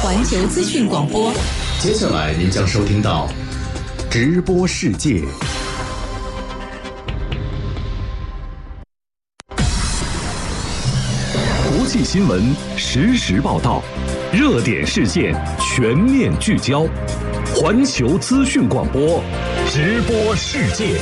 [0.00, 1.32] 环球资讯广播。
[1.80, 3.28] 接下来您将收听到
[4.08, 5.24] 直播世界。
[11.66, 13.82] 国际新闻实时报道，
[14.32, 16.86] 热点事件全面聚焦。
[17.56, 19.20] 环球资讯广播，
[19.68, 20.94] 直播世界。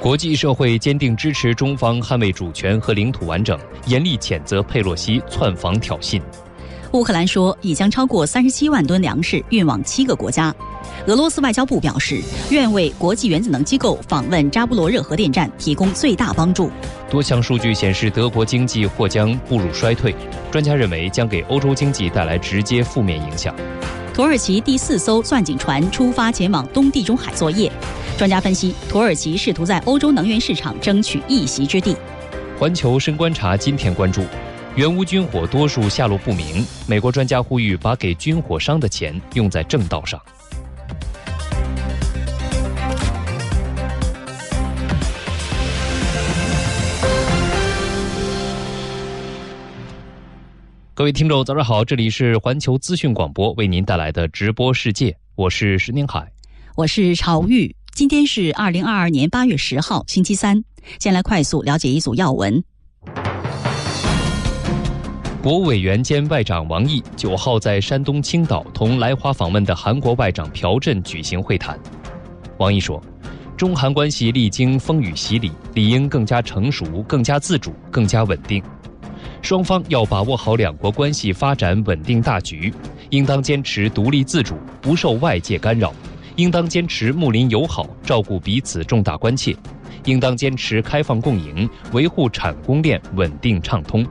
[0.00, 6.18] 国际社会坚定支持中方捍卫主权和领土完整，严厉谴责佩洛西窜访挑衅。
[6.92, 10.54] 乌克兰说已将超过三十七万吨粮食运往七个国家。
[11.06, 16.70] 俄罗斯外交部表示，愿为国际原子能机构访问扎波罗热核电站提供最大帮助。
[17.10, 20.14] 多项数据显示，德国经济或将步入衰退，
[20.50, 23.54] 专家认为将给欧洲经济带来直接负面影响。
[24.14, 27.70] 土耳其第四艘钻井船出发前往东地中海作业，
[28.20, 31.96] 专家分析，土耳其试图在欧洲能源市场争取一席之地。
[32.58, 34.22] 环球深观察今天关注。
[34.76, 40.20] 原乌军火多数下落不明，美国专家呼吁把给军火商的钱用在正道上。
[50.92, 56.30] 各位听众，早上好，这里是环球资讯广播为您带来的直播世界，我是石宁海，
[56.76, 57.74] 我是朝玉。
[58.00, 60.64] 今天是二零二二年八月十号，星期三。
[60.98, 62.64] 先来快速了解一组要闻。
[65.42, 71.78] 国务委员兼外长王毅九号在山东青岛同来华访问的韩国外长朴振举行会谈。
[72.56, 72.98] 王毅说，
[73.54, 78.62] 中韩关系历经风雨洗礼，理应更加成熟、更加自主、更加稳定。
[79.42, 82.72] 双方要把握好两国关系发展稳定大局，
[83.10, 85.90] 应当坚持独立自主，不受外界干扰；
[86.40, 89.52] 应当坚持睦邻友好，照顾彼此重大关切；
[90.06, 94.06] 应当坚持开放共赢，维护产供链稳定畅通。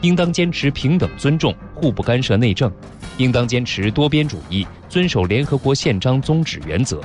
[0.00, 2.68] 应当坚持平等尊重、互不干涉内政；
[3.16, 7.00] 应当坚持多边主义，遵守联合国宪章宗旨原则。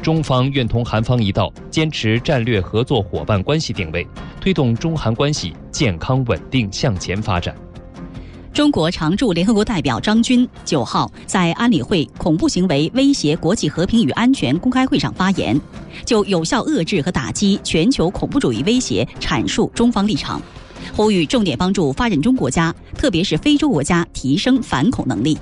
[0.00, 4.06] 中方愿同韩方一道，坚持战略合作伙伴关系定位，
[4.40, 7.54] 推动中韩关系健康稳定向前发展。
[8.56, 15.60] 中国常驻联合国代表张军九号在安理会恐怖行为威胁国际和平与安全公开会上发言，
[16.06, 20.40] 就有效遏制和打击全球恐怖主义威胁阐述中方立场。
[20.94, 25.36] 呼吁重点帮助发展中国家，特别是非洲国家提升反恐能力。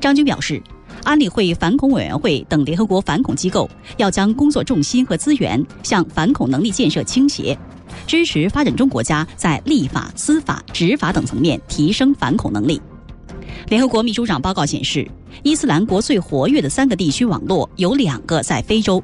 [0.00, 0.62] 张军表示，
[1.02, 7.58] 安理会反恐委员会等联合国反恐机构要将工作重心和资源向反恐能力建设倾斜，
[8.10, 12.82] 支持发展中国家在立法、司法、执法等层面提升反恐能力。
[13.68, 15.08] 联合国秘书长报告显示，
[15.44, 19.00] 伊斯兰国最活跃的三个地区网络有两个在非洲。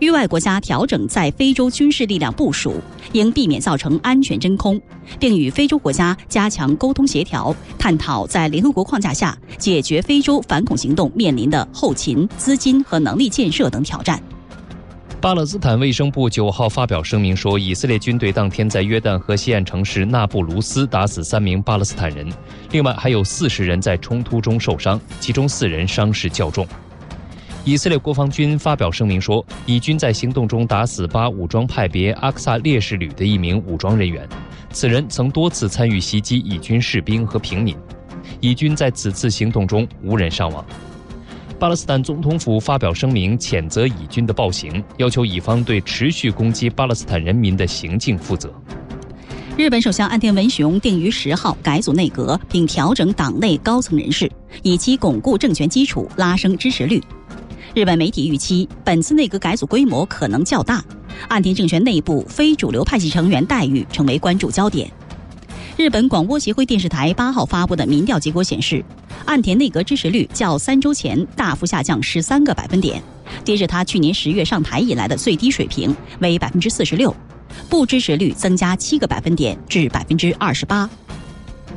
[0.00, 2.74] 域外国家调整在非洲军事力量部署，
[3.12, 4.78] 应避免造成安全真空，
[5.18, 14.22] 并与非洲国家加强沟通协调，探讨在联合国框架下解决非洲反恐行动面临的后勤、资金和能力建设等挑战。
[15.22, 22.28] 巴勒斯坦卫生部九号发表声明说，以色列军队当天在约旦河西岸城市纳布卢斯打死三名巴勒斯坦人，
[22.72, 26.66] 另外还有四十人在冲突中受伤，其中四人伤势较重。
[27.64, 34.28] 以色列国防军发表声明说，以军在行动中打死巴武装派别阿克萨烈士旅的一名武装人员，
[34.72, 37.76] 此人曾多次参与袭击以军士兵和平民。
[38.40, 40.64] 以军在此次行动中无人伤亡。
[41.62, 48.52] 巴勒斯坦总统府发表声明谴责以军的暴行，要求以方对持续攻击巴勒斯坦人民的行径负责。
[49.56, 54.28] 日本首相岸田文雄定于十号改组内阁，并调整党内高层人士，
[54.64, 57.00] 以期巩固政权基础，拉升支持率。
[57.76, 60.82] 日本媒体预期，本次内阁改组规模可能较大，
[61.28, 64.90] 岸田政权内部非主流派系成员待遇成为关注焦点。
[65.76, 68.84] 日本广播协会电视台八号发布的民调结果显示，
[69.24, 73.02] 岸田内阁支持率较三周前大幅下降十三个百分点，
[73.42, 77.14] 跌至他去年十月上台以来的最低水平，为百分之四十六，
[77.70, 80.88] 不支持率增加七个百分点至百分之二十八。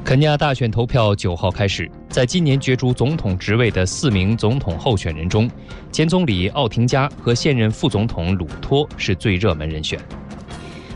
[0.04, 5.50] 肯尼亚大选投票九号开始，在今年角逐总统职位的四名总统候选人中，
[5.92, 9.98] 前总理奥廷加和现任副总统鲁托是最热门人选。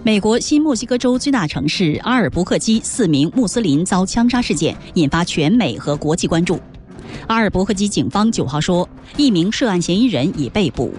[0.02, 6.58] 美国新墨西哥州最大城市阿尔伯克基四名穆斯林遭枪杀事件引发全美和国际关注。
[7.28, 8.88] 阿尔伯克基警方九号说，
[9.18, 10.94] 一名涉案嫌疑人已被捕，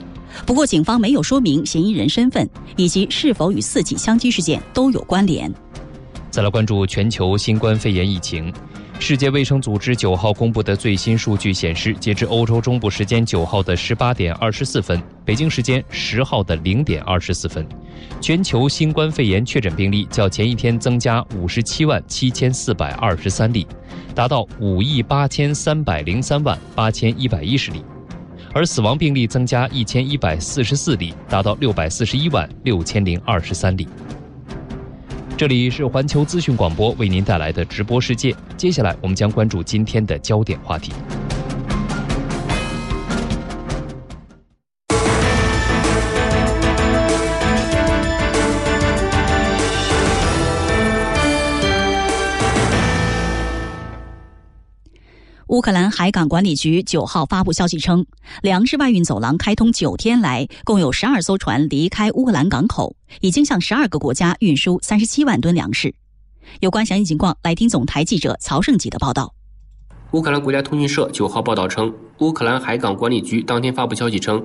[0.44, 5.50] 不过警方没有说明嫌疑人身份以及是否与四起枪击事件都有关联。
[6.30, 8.52] 再来关注全球新冠肺炎疫情，
[9.00, 17.66] 世界卫生组织九号公布的最新数据显示，截至欧洲中部时间九号的十八点二十四分，北京时间十号的零点二十四分，
[18.20, 23.66] 全球新冠肺炎确诊病例较前一天增加五十七万七千四百二十三例，
[24.14, 27.82] 达到五亿八千三百零三万八千一百一十例，
[28.52, 33.88] 而死亡病例增加一千一百四十四例，达到六百四十一万六千零二十三例。
[35.40, 38.36] 这里是环球资讯广播为您带来的直播世界。
[38.58, 40.92] 接下来，我们将关注今天的焦点话题。
[55.50, 58.06] 乌克兰海港管理局九号发布消息称，
[58.40, 65.92] 粮食外运走廊开通九天来，共有十二艘船离开乌克兰港口，已经向十二个国家运输三十七万吨粮食。
[66.60, 69.34] 有关详细情况，来听总台记者曹胜吉的报道。
[70.12, 74.40] 乌克兰国家通讯社九号报道称，乌克兰海港管理局当天发布消息称，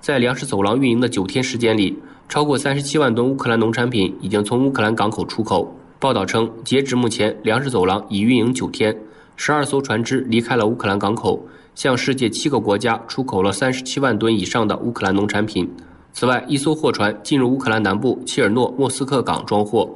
[0.00, 1.98] 在粮食走廊运营的九天时间里，
[2.28, 5.76] 超过三十七万吨乌克兰农产品已经从乌克兰港口出口。
[5.98, 8.96] 报道称，截止目前，粮食走廊已运营九天。
[9.36, 11.44] 十二艘船只离开了乌克兰港口，
[11.74, 15.68] 向世界七个国家出口了三十七万吨以上的乌克兰农产品。
[16.12, 19.90] 此外，一艘货船进入乌克兰南部切尔诺莫斯科港装货。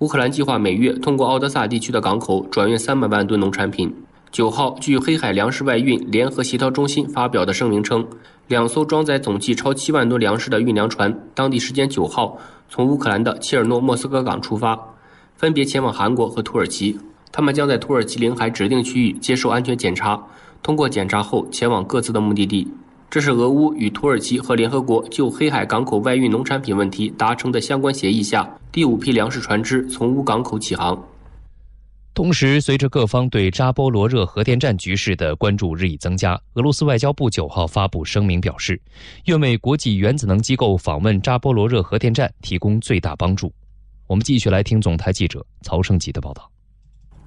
[0.00, 3.94] 乌克兰计划每月通过奥德萨地区的港口转运三百万吨农产品。
[4.30, 8.06] 九号，据黑海粮食外运联合协调中心发表的声明称，
[8.48, 12.36] 两艘装载总计超七万吨粮食的运粮船，当地时间九号
[12.68, 14.78] 从乌克兰的切尔诺莫斯科港出发，
[15.36, 16.98] 分别前往韩国和土耳其。
[17.32, 20.22] 他们将在土耳其领海指定区域接受安全检查，
[20.62, 22.68] 通过检查后前往各自的目的地。
[23.10, 31.02] 这是俄乌与土耳其和联合国就黑海港口外运农产品问题达成的相关协议下第五批粮食船只从乌港口起航。
[32.14, 38.78] 同时，随着各方对扎波罗热核电站局势的关注日益增加，俄罗斯外交部九号发布声明表示，
[39.24, 43.50] 愿为国际原子能机构访问扎波罗热核电站提供最大帮助。
[44.06, 46.51] 我们继续来听总台记者曹胜吉的报道。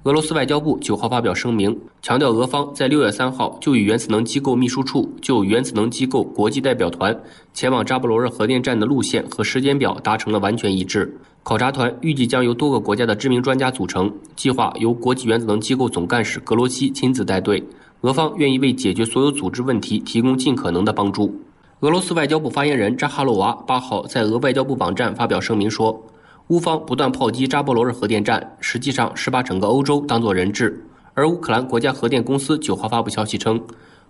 [0.06, 7.20] 俄罗斯外交部九号发表声明，强调俄方在六月三号就与原子能机构秘书处就原子能机构国际代表团
[7.52, 11.12] 前往扎波罗热核电站的路线和时间表达成了完全一致。
[11.42, 17.60] 考察团预计将由多个国家的知名专家组成，计划由国际原子能机构总干事格罗西亲自带队。
[18.02, 21.34] 俄方愿意为解决所有组织问题提供尽可能的帮助。
[21.80, 26.00] 俄罗斯外交部发言人扎哈罗娃八号在俄外交部网站发表声明说。
[26.48, 30.80] 乌方不断炮击扎波罗热核电站，实际上是把整个欧洲当作人质。
[31.12, 33.60] 而乌克兰国家核电公司九号发布消息称，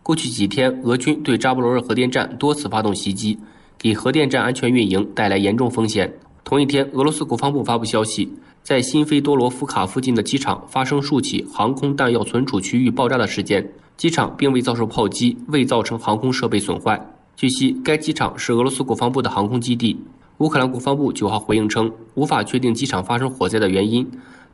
[0.03, 3.39] 过去几天俄军对扎波罗热核电站多次发动袭击，
[3.79, 6.13] 给核电站安全运营带来严重风险。
[6.45, 8.31] 同一天，俄罗斯国防部发布消息，
[8.63, 13.67] 在新菲多罗夫卡附近的机场发生数起航空弹药存储区域爆炸的事件，
[13.97, 17.01] 机场并未遭受炮击，未造成航空设备损坏。
[17.35, 19.99] 据悉，该机场是俄罗斯国防部的航空基地。
[20.39, 24.07] 乌克兰国防部九号回应称，无法确定机场发生火灾的原因，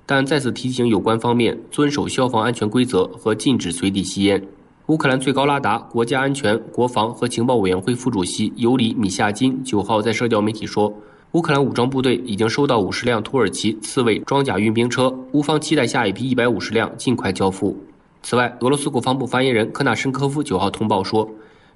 [0.07, 4.41] 但再次提醒有关方面遵守消防安全规则和禁止随地吸烟。
[4.87, 10.93] 乌克兰最高拉达国家安全、国防和情报委员会副主席尤里米夏金九号在社交媒体说，
[11.33, 17.77] 乌克兰武装部队已经收到五十辆土耳其刺猬装甲运兵车，乌方期待下一批一百五十辆尽快交付。
[18.23, 21.29] 此外，俄罗斯国防部发言人科纳申科夫九号通报说。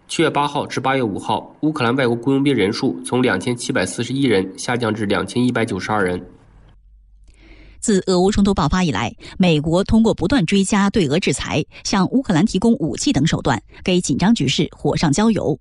[0.09, 6.25] 七月八号至八月五号，乌克兰外国雇佣兵人数从两千七百四十一人下降至两千一百九十二人。
[7.81, 15.59] 自俄乌冲突爆发以来，美国通过不断追加对俄制裁、向乌克兰提供武器等手段，给紧张局势火上浇油。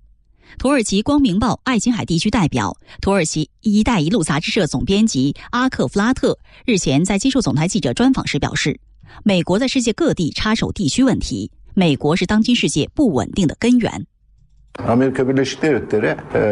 [0.58, 8.78] 土耳其《光明报》爱琴海地区代表、土耳其“一带一路”杂志社总编辑阿克弗拉特日前在接受总台记者专访时表示
[9.24, 14.06] ：“美国在世界各地插手地区问题，美国是当今世界不稳定的根源。”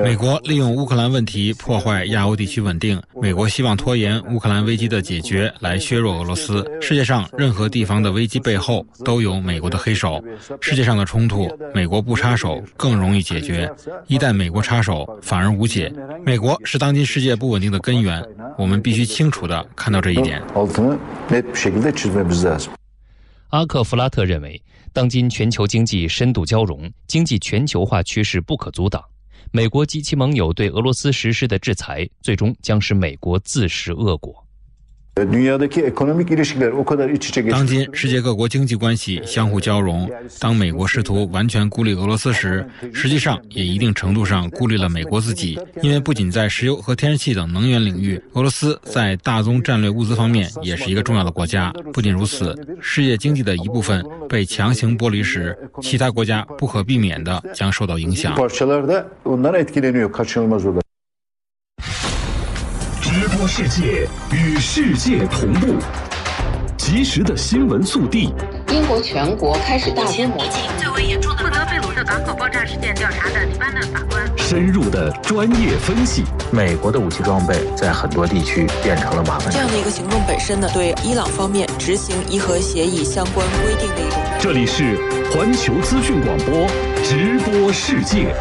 [0.03, 3.01] 美国利用乌克兰问题破坏亚欧地区稳定。
[3.23, 6.65] 美国希望拖延乌克兰危机的解决，来削弱俄罗斯。
[6.81, 10.23] 世界上任何地方的危机背后都有美国的黑手。
[10.61, 13.69] 世界上的冲突，美国不插手更容易解决；
[14.09, 15.93] 一旦美国插手，反而无解。
[16.25, 18.23] 美国是当今世界不稳定的根源，
[18.59, 20.43] 我们必须清楚地看到这一点。
[23.51, 24.61] 阿克弗拉特认为。
[24.95, 29.05] 当今全球经济深度交融，经济全球化趋势不可阻挡。
[29.51, 34.44] 美国及其盟友对俄罗斯实施的制裁，最终将使美国自食恶果。
[35.17, 35.31] 当
[37.65, 45.57] 今世界各国经济关系相互交融，当美国试图完全孤立俄罗斯时，实际上也一定程度上孤立了美国自己。
[45.83, 51.73] 因为不仅在石油和天然气等能源领域，俄罗斯在大宗战略物资方面也是一个重要的国家。
[51.93, 58.35] 不仅如此，世界经济的一部分被强行剥离时，其他国家不可避免地将受到影响。
[63.47, 65.75] 世界，与世界同步，
[66.77, 68.33] 及时的新闻速递。
[68.71, 74.27] 英国全国开始大规模疫情最为严重的负责贝鲁特港口爆炸事件调查的黎巴嫩法官。
[74.39, 76.25] 深入的专业分析。
[76.51, 79.53] 美国的武器装备在很多地区变成了麻烦。
[79.53, 84.19] 这样的一个行动本身呢，对伊朗方面执行伊核协议相关规定的一种。
[84.41, 84.97] 这里是
[85.33, 86.67] 环球资讯广播
[87.05, 88.35] 直播世界。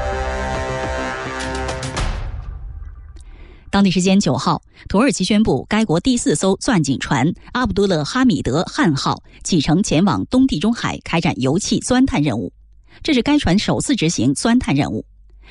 [3.73, 12.53] 当地时间九号，土耳其宣布，该国第四艘钻井船“阿卜杜勒哈米德汉号”启程前往东地中海开展油气钻探任务。
[13.01, 15.03] 这是该船首次执行钻探任务。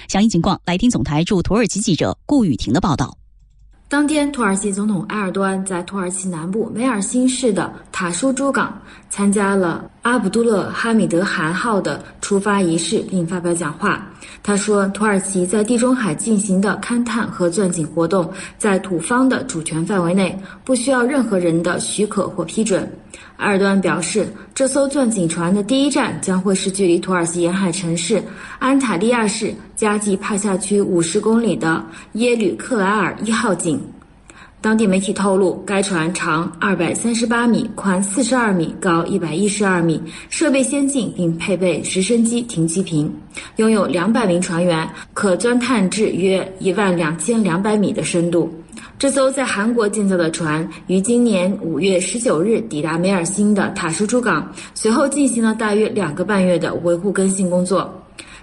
[0.07, 3.19] 详细情况，来听总台驻土耳其记者顾雨婷的报道。
[3.93, 8.81] 当天，土耳其总统埃尔多安在土耳其南部梅尔辛市的塔舒珠港
[9.11, 14.11] 参加了阿卜杜勒哈米德汗号的出发仪式，并发表讲话。
[14.43, 20.35] 他说：“土耳其在地中海进行的勘探和钻井活动，在土方的主权范围内，
[20.65, 22.91] 不需要任何人的许可或批准。”
[23.43, 28.23] 埃尔多安表示，这艘钻井船的第一站将会是距离土耳其沿海城市
[28.61, 33.81] 安塔利亚市加济帕夏区五十公里的耶吕克莱尔一号井。
[34.61, 43.13] 当地媒体透露，该船长二百三十八米，宽四十二米，高一百一十二米，设备先进，并配备直升机停机坪，
[43.57, 48.49] 拥有两百名船员，可钻探至约一万两千两百米的深度。
[49.03, 57.93] 这艘在韩国建造的船于今年五月十九日抵达梅尔辛的塔舒朱港，随后进行了大约两个半月的维护更新工作。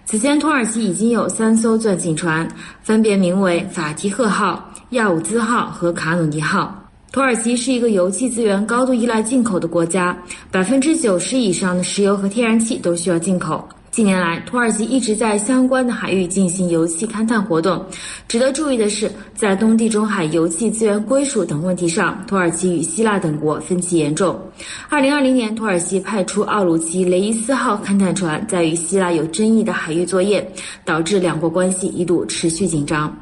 [0.04, 2.46] 此前，土耳其已经有三艘钻井船，
[2.84, 6.75] 分别名为法提赫号、亚武兹号和卡努尼号。
[7.13, 13.66] 土耳其是一个油气资源高度依赖进口的国家，百分之九十以上的石油和天然气都需要进口。
[14.00, 17.86] 近年来，土耳其一直在相关的海域进行油气勘探活动。
[18.29, 24.39] 值得注意的是，在东地中海油气资源归属等问题上，土耳其与希腊等国分歧严重。
[24.88, 30.50] 二零二零年，土耳其派出奥鲁奇雷伊斯号勘探船在与希腊有争议的海域作业，
[30.86, 33.13] 导致两国关系一度持续紧张。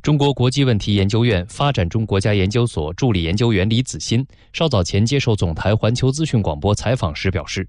[0.00, 7.68] 中国国际问题研究院发展中国家研究所助理研究员李子欣稍早前接受总台环球资讯广播采访时表示。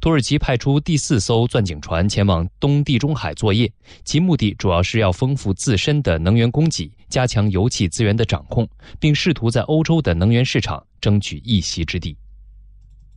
[0.00, 3.70] 土耳其派出第四艘钻井船前往东地中海作业，
[4.04, 8.68] 其目的主要是要丰富自身的能源供给，加强油气资源的掌控，
[9.00, 12.16] 并试图在欧洲的能源市场争取一席之地。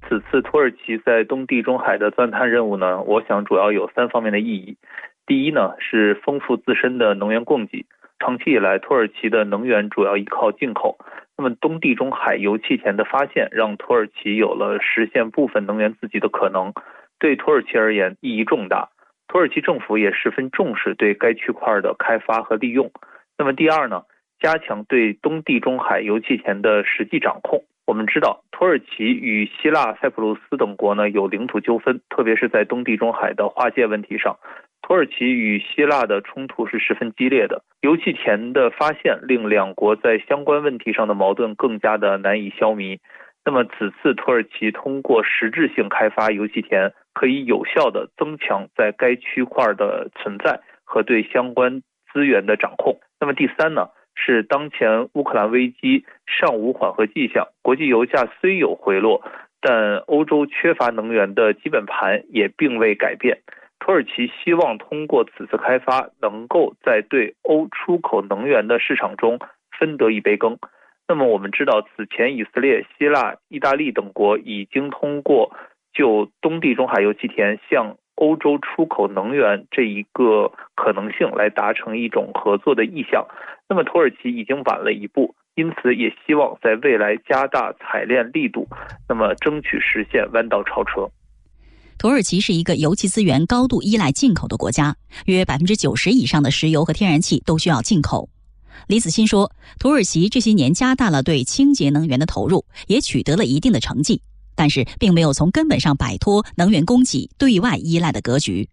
[0.08, 4.78] 此次土耳其在东地中海的钻探任务呢，我想主要有三方面的意义。
[5.26, 7.86] 第一呢，是丰富自身的能源供给。
[8.20, 10.98] 长期以来，土耳其的能源主要依靠进口。
[11.38, 16.74] 那么，东地中海油气田的发现，让土耳其有了实现部分能源自给的可能，
[17.20, 18.90] 对土耳其而言意义重大。
[19.28, 22.92] 土耳其政府也十分重视对该区块的开发和利用。
[23.38, 24.02] 那么，第二呢，
[24.40, 27.64] 加强对东地中海油气田的实际掌控。
[27.88, 34.38] 我们知道，土耳其与希腊、塞浦路斯等国呢有领土纠纷，特别是在东地中海的划界问题上。
[34.82, 43.00] 土耳其与希腊的冲突是十分激烈的，油气田的发现令两国在相关问题上的矛盾更加的难以消弭。
[43.46, 53.00] 那么此次土耳其通过实质性开发油气田，可以有效的增强在该区块的存在和对相关资源的掌控。
[53.22, 53.88] 那么第三呢，
[54.20, 59.24] 是当前乌克兰危机尚无缓和迹象，国际油价虽有回落，
[59.62, 63.38] 但欧洲缺乏能源的基本盘也并未改变。
[63.80, 69.40] 土耳其希望通过此次开发，能够在对欧出口能源的市场中
[69.80, 70.58] 分得一杯羹。
[71.08, 75.56] 那么我们知道，此前以色列、希腊、意大利等国已经通过
[75.94, 83.26] 就东地中海油气田向欧洲出口能源这一个可能性来达成一种合作的意向。
[83.70, 88.68] 那么土耳其已经晚了一步，因此也希望在未来加大采炼力度，
[89.10, 91.10] 那么争取实现弯道超车。
[91.98, 94.96] 土耳其是一个油气资源高度依赖进口的国家，
[95.26, 98.30] 约百分之九十以上的石油和天然气都需要进口。
[98.88, 104.22] 李子欣说，土耳其这些年加大了对清洁能源的投入，也取得了一定的成绩，
[104.58, 108.68] 但是并没有从根本上摆脱能源供给对外依赖的格局。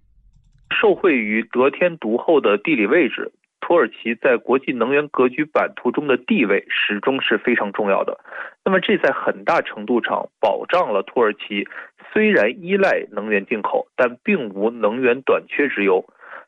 [0.75, 8.19] 受惠于得天独厚的地理位置，土耳其在国际能源格局版图中的地位始终是非常重要的。
[8.65, 11.69] 那么，这在很大程度上保障了土耳其
[12.13, 16.05] 虽然依赖能源进口，但并无能源短缺之忧。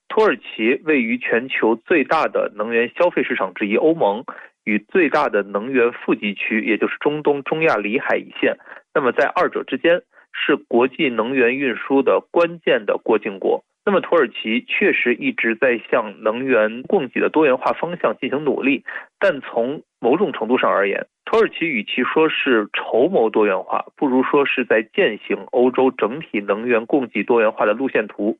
[0.08, 4.24] 土耳其位于全球最大的能源消费市场之一欧盟
[4.64, 8.56] 与最大的能源富集区，也就是中东中亚里海一线。
[8.96, 10.00] 那么，在二者之间，
[10.32, 13.62] 是国际能源运输的关键的过境国。
[13.84, 18.84] 那么，土耳其确实一直在向能源供给的多元化方向进行努力，
[19.20, 28.38] 但从某种程度上而言，土耳其与其说是筹谋多元化，不如说是在践行欧洲整体能源供给多元化的路线图。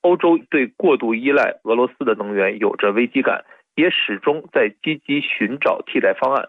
[0.00, 3.44] 欧洲对过度依赖俄罗斯的能源有着危机感，
[3.76, 6.48] 也始终在积极寻找替代方案。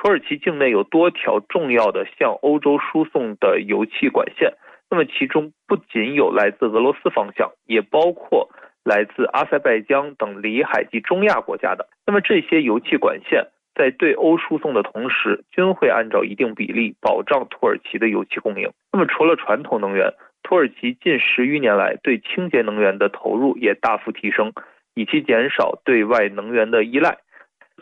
[0.00, 4.54] 土耳其境内有多条重要的向欧洲输送的油气管线，
[4.88, 8.48] 那么其中不仅有来自俄罗斯方向，也包括
[8.82, 11.86] 来自阿塞拜疆等里海及中亚国家的。
[12.06, 18.70] 那么这些油气管线在对欧输送的同时，均会按照一定比例保障土耳其的油气供应。
[18.90, 24.54] 那么除了传统能源，土耳其近十余年来对清洁能源的投入也大幅提升，
[24.94, 27.18] 以期减少对外能源的依赖。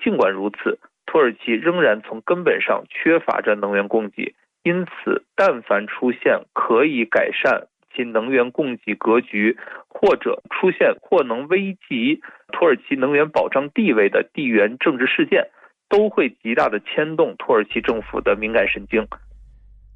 [0.03, 9.57] 尽管如此，土耳其仍然从根本上缺乏着能源供给，因此，但凡出现可以改善其能源供给格局，
[9.89, 12.21] 或者出现或能危及
[12.53, 15.49] 土耳其能源保障地位的地缘政治事件，
[15.89, 19.07] 都会极大的牵动土耳其政府的敏感神经。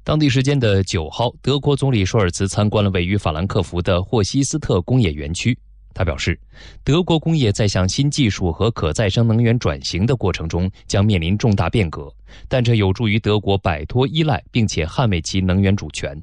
[0.03, 5.55] 当地时间的九号，德国总理舒尔茨参观了位于法兰克福的霍希斯特工业园区。
[5.93, 6.39] 他表示，
[6.83, 12.11] 德国工业在向新技术和可再生能源转型的过程中将面临重大变革，
[12.47, 16.19] 但这有助于德国摆脱依赖，并且捍卫其能源主权。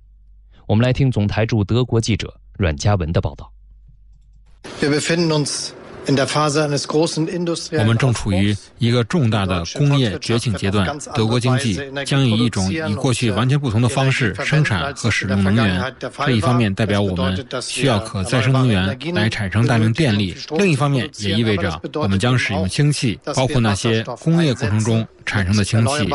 [0.66, 3.52] 我们来听总台驻德国记者阮嘉文的报道。
[6.06, 15.94] 我们正处于一个重大的工业觉醒阶段，德国经济将以一种与过去完全不同的方式生产和使用能源。
[16.24, 25.06] 这一方面代表我们需要可再生能源来产生大量电力，另一方面也意味着我们将使用氢气，包括那些工业过程中。
[25.26, 26.10] 产生的氢气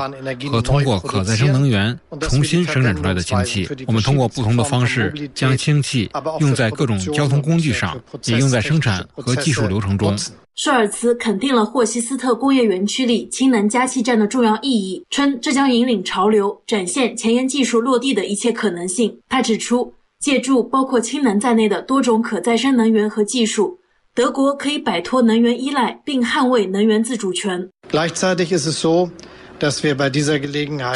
[0.50, 6.10] 和通过可再生能源重新生产出来的氢气，我们通过不同的方式将氢气
[6.42, 10.15] 用在各种交通工具上，也用在生产和技术流程中。
[10.55, 19.20] 舒尔茨肯定了霍希斯特工业园区里氢能加气站的重要意义，称这将引领潮流，展现前沿技术落地的一切可能性。
[19.27, 23.78] 他指出，借助包括氢能在内的多种可再生能源和技术。
[24.13, 27.69] 德国可以摆脱能源依赖，并捍卫能源自主权。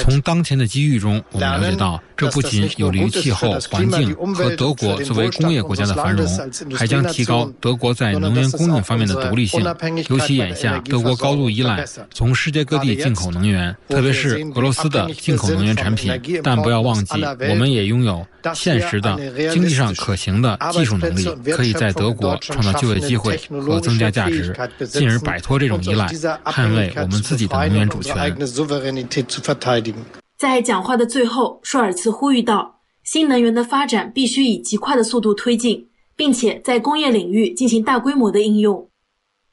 [0.04, 6.28] 从当前的机遇中，我们了解到，这不仅有利于气候环境和德国作为工业国家的繁荣，
[6.76, 9.64] 还将提高德国在能源供应方面的独立性。
[10.10, 16.20] 尤其眼下，德国高度依赖从世界各地进口能源，特别是俄罗斯的进口能源产品。
[16.44, 19.18] 但不要忘记，我们也拥有现实的、
[19.52, 24.56] 经济上可行的技术能力，可以在德国创造就业机会和增加价值，
[24.88, 26.08] 进而摆脱这种依赖，
[26.44, 28.36] 捍卫我们自己的能源主权。
[30.38, 38.90] 在讲话的最后，舒尔茨呼吁道：“新能源的发展必须以极快的速度推进，并且在工业领域进行大规模的应用。”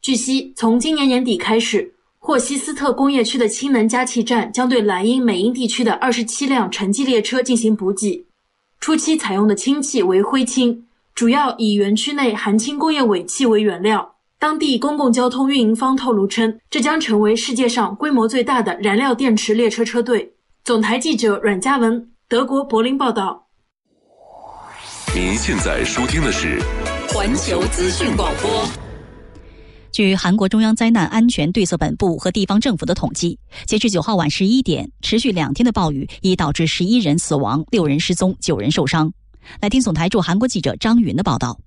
[0.01, 8.25] 据悉，从今年年底开始，霍希斯特工业区的氢能加气站将对莱茵美因地区的二十七辆城际列车进行补给。
[8.79, 14.16] 初期采用的氢气为灰氢，主要以园区内含氢工业尾气为原料。
[14.39, 20.35] 当地公共交通运营方透露称，这将成为世界上规模最大的燃料电池列车车队。
[20.63, 23.47] 总台记者阮嘉文，德国柏林报道。
[25.15, 26.61] 您现在收听的是
[27.09, 28.69] 环球资讯广播。
[29.91, 39.11] 据韩国中央灾难安全对策本部和地方政府的统计，截至九号晚十一点，持续两天的暴雨已导致十一人死亡、六人失踪、九人受伤。
[39.63, 41.59] 来听总台驻韩国记者张云的报道。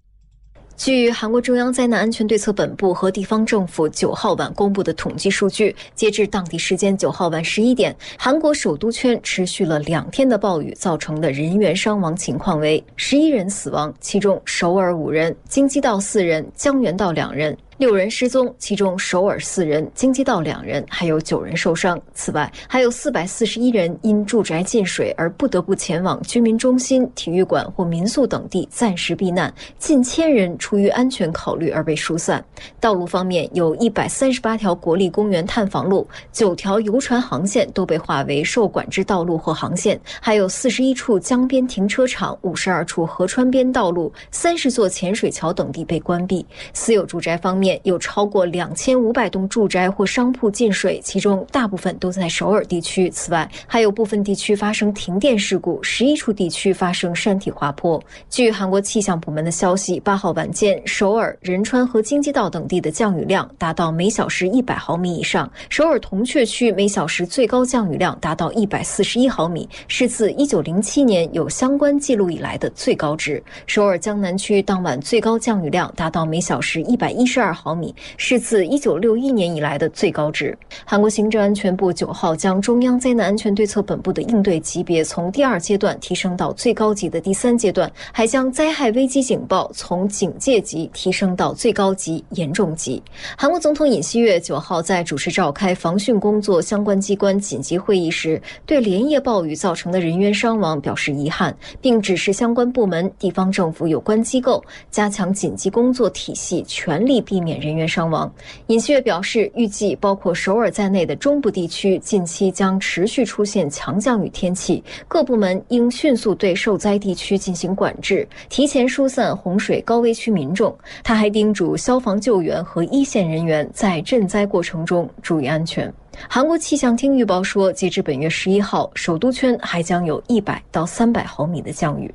[0.79, 17.57] 据韩国中央灾难安全对策本部和地方政府九号晚公布的统计数据，截至当地时间九号晚十一点，韩国首都圈持续了两天的暴雨造成的人员伤亡情况为十一人死亡，其中首尔五人，京畿道四人，江原道两人。
[17.79, 21.97] 六人失踪，其中首尔四人，京畿道两人，还有九人受伤。
[22.13, 32.43] 此外，还有四百四十一人因住宅进水而不得不前往居民中心、体育馆或民宿等地暂时避难，近千人出于安全考虑而被疏散。
[32.81, 46.45] 道路方面，有一百三十八条国立公园探访路，九条游船航线都被划为受管制道路或航线，还有四十一处江边停车场、五十二处河川边道路、三十座浅水桥等地被关闭。
[46.73, 47.68] 私有住宅方面。
[47.83, 53.09] 有超过两千五百栋住宅或商铺进水，其中大部分都在首尔地区。
[53.09, 58.01] 此外，还有部分地区发生停电事故，十一处地区发生山体滑坡。
[58.29, 65.51] 据韩国气象部门的消息，八号晚间，首尔、仁川和京畿道等地的降雨量达到每小时一百毫米以上。
[65.69, 73.41] 首尔铜雀区每小时最高降雨量达到一百四十一毫米，是自一九零七年有相关记录以来的最高值。
[73.65, 80.57] 首尔江南区当晚最高降雨量达到每小时一百一十二毫米，是自一九六一年以来的最高值。
[80.85, 93.01] 韩国行政安全部九号将中央灾难安全对策本部的应对级别从第二阶段提升到最高级的第三阶段，还将灾害危机警报从警戒级提升到最高级严重级。
[93.37, 108.29] 韩国总统尹锡悦九号在主持召开防汛工作相关机关紧急会议时，对连夜暴雨造成的人员伤亡表示遗憾，并指示相关部门、地方政府有关机构加强紧急工作体系，全力避免人员伤亡。
[108.67, 120.77] 尹锡悦表示，预计包括首尔在内的中部地区近期将持续出现强降雨天气，各部门应迅速对受灾地区进行管制，提前疏散洪水高危区民众。
[121.03, 125.89] 他还叮嘱消防救援和一线人员在赈灾过程中注意安全。
[126.27, 132.13] 韩国气象厅预报说，截至本月十一号，首都圈还将有一百到三百毫米的降雨。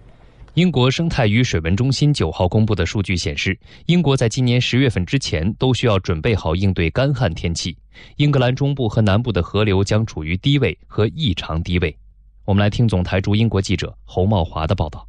[0.55, 7.77] 英国生态与水文中心九号公布的数据显示，英国在今年十月份之前都需要准备好应对干旱天气。
[8.19, 11.97] 英格兰中部和南部的河流将处于低位和异常低位。
[12.45, 15.05] 我们来听总台驻英国记者侯茂华的报道。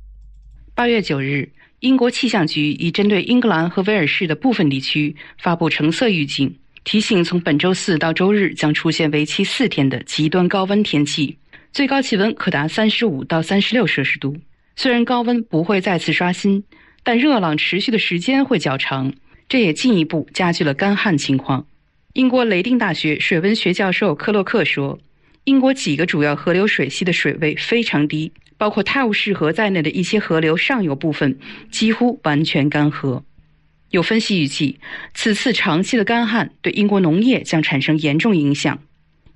[0.74, 1.48] 八月九日，
[1.82, 11.38] 英国气象局已针对英格兰和威尔士的部分地区发布橙色预警，提醒从本周四到周日将出现为期四天的极端高温天气，
[11.72, 14.36] 最高气温可达三十五到三十六摄氏度。
[14.76, 16.64] 虽然高温不会再次刷新，
[17.04, 19.14] 但热浪持续的时间会较长，
[19.48, 21.66] 这也进一步加剧了干旱情况。
[22.14, 25.00] 英国雷丁大学水文学教授克洛克说
[25.46, 31.38] ：“英国几个主要河流水系的水位非常低，包括泰晤士河在内的一些河流上游部分
[31.72, 33.24] 几乎完全干涸。”
[33.92, 34.80] 有分析预计，
[35.14, 38.80] 此次长期的干旱对英国农业将产生严重影响。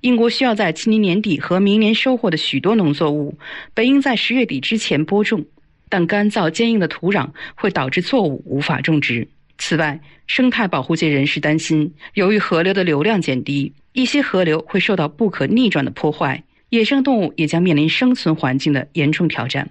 [0.00, 3.36] 英国需要在今年年底和明年收获的许多农作物，
[3.74, 5.44] 本应在十月底之前播种，
[5.90, 9.28] 但干燥坚硬的土壤会导致作物无法种植。
[9.58, 19.68] 此外，生态保护界人士担心，由于河流的流量减低，一些河流会受到不可逆转的破坏，野生动物也将面临生存环境的严重挑战。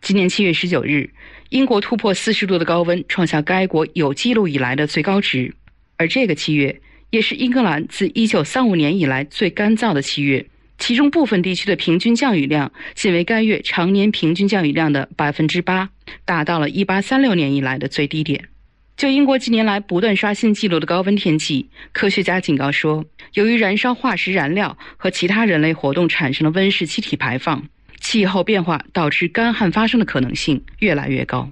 [0.00, 1.10] 今年七月十九日，
[1.50, 5.54] 英国突破四十度的高温，创下该国有记录以来的最高值，
[5.98, 6.80] 而这个七月。
[7.10, 10.46] 也是英格兰自1935年以来最干燥的七月，
[10.78, 15.88] 其中部分地区的平均降雨量仅为该月常年平均降雨量的百分之八，
[16.24, 18.48] 达到了1836年以来的最低点。
[18.96, 27.64] 就英国近年来不断刷新纪录的高温天气，科学家警告说，由于燃烧化石燃料和其他人类活动产生的温室气体排放，
[28.00, 31.48] 气候变化导致干旱发生的可能性越来越高。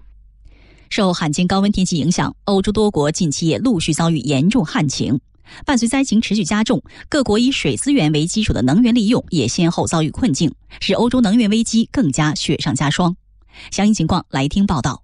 [0.91, 5.21] 受罕见高温天气影响，欧洲多国近期也陆续遭遇严重旱情。
[5.65, 13.17] 伴随灾情持续加重，各国以水资源为基础的能源利用也先后遭遇困境，使欧洲能源危机更加雪上加霜。
[13.71, 15.03] 详细情况来听报道。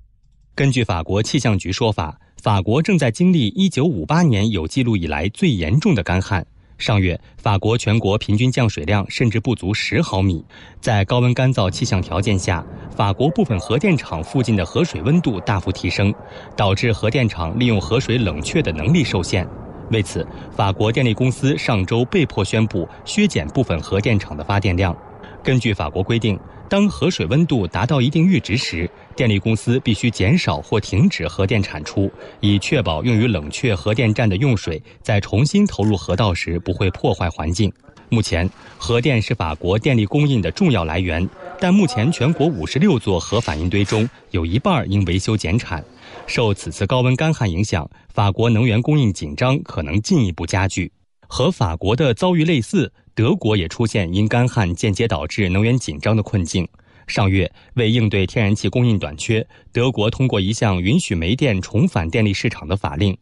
[0.55, 6.47] 根据法国气象局说法，法国正在经历1958年有记录以来最严重的干旱。
[6.79, 10.45] 上月，法国全国平均降水量甚至不足十毫米。
[10.81, 16.13] 在高温干燥气象条件下，法国部分核电厂附近的河水温度大幅提升，
[16.57, 19.47] 导致核电厂利用河水冷却的能力受限。
[19.91, 24.97] 为此，法国电力公司上周被迫宣布削减部分核电厂的发电量。
[25.43, 37.71] 根据法国规定，当河水温度达到一定阈值时，电力公司必须减少或停止核电产出，以确保用于冷却核电站的用水在重新投入河道时不会破坏环境。
[38.09, 45.83] 目前，核电是法国电力供应的重要来源，但目前全国五十六座核反应堆中有一半因维修减产。
[46.27, 50.91] 受此次高温干旱影响，法国能源供应紧张可能进一步加剧。
[51.29, 56.67] 和法国的遭遇类似，德国也出现因干旱间接导致能源紧张的困境。
[57.07, 63.17] 上月，为应对天然气供应短缺，德国通过一项允许煤电重返电力市场的法令，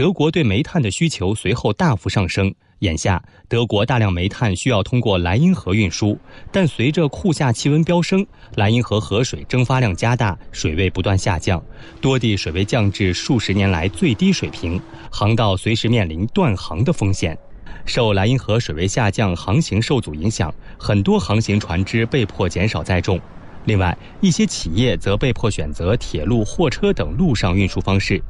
[0.00, 2.54] 德国对煤炭的需求随后大幅上升。
[2.78, 6.18] 眼下，德国大量煤炭需要通过莱茵河运输，
[6.50, 11.62] 但随着库下气温飙升，莱茵河河水蒸发量加大，水位不断下降，
[12.00, 14.80] 多地水位降至数十年来最低水平，
[15.12, 17.36] 航道随时面临断航的风险。
[17.84, 23.20] 受莱茵河水位下降、航行受阻影响，很多航行船只被迫减少载重。
[23.66, 28.22] 另外，一些企业则被迫选择铁路、货车等陆上运输方式。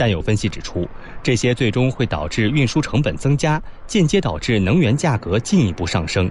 [0.00, 0.88] 但有分析指出，
[1.22, 6.30] 这些最终会导致运输成本增加，间接导致能源价格进一步上升。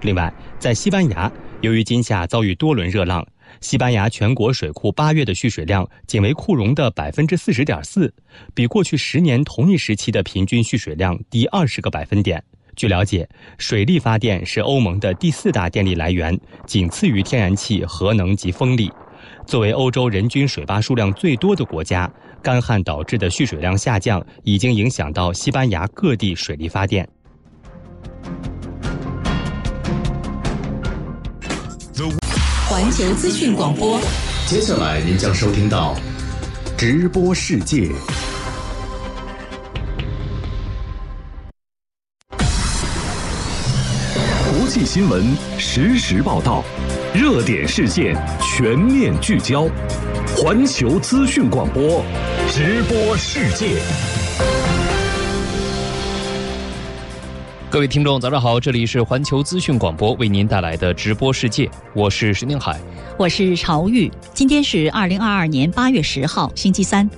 [0.00, 3.22] 另外，在西班牙，由于今夏遭遇多轮热浪，
[3.60, 8.10] 西班牙全国水库八月的蓄水量仅为库容的百分之四十点四，
[8.54, 12.42] 比过去十年同一时期的平均蓄水量低二十个百分点。
[12.76, 18.90] 据了解，水力发电是欧盟的第四大电力来源，仅次于天然气、核能及风力。
[19.46, 22.10] 作为欧洲人均水坝数量最多的国家，
[22.42, 27.08] 干旱导致的蓄水量下降已经影响到西班牙各地水力发电。
[32.68, 34.00] 环球资讯广播，
[34.46, 35.94] 接下来您将收听到
[36.76, 37.88] 直播世界。
[42.28, 42.38] 国
[44.68, 46.64] 际新闻实时报道，
[47.14, 49.68] 热点事件全面聚焦，
[50.34, 52.02] 环球资讯广播，
[52.48, 53.76] 直播世界。
[57.68, 62.80] 各位听众，早上好，这里是环球资讯广播为您带来的直播世界，我是石宁海，
[63.18, 64.10] 我是朝玉。
[64.32, 67.08] 今天是二零二二年八月十号，星期三。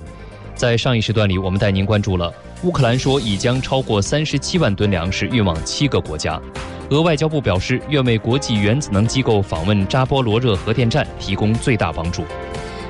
[0.55, 2.33] 在上一时段里，我们带您关注了
[2.65, 6.41] 乌克兰说已将超过三十七万吨粮食运往七个国家，
[6.89, 12.23] 俄外交部表示愿为国际原子能机构访问扎波罗热核电站提供最大帮助。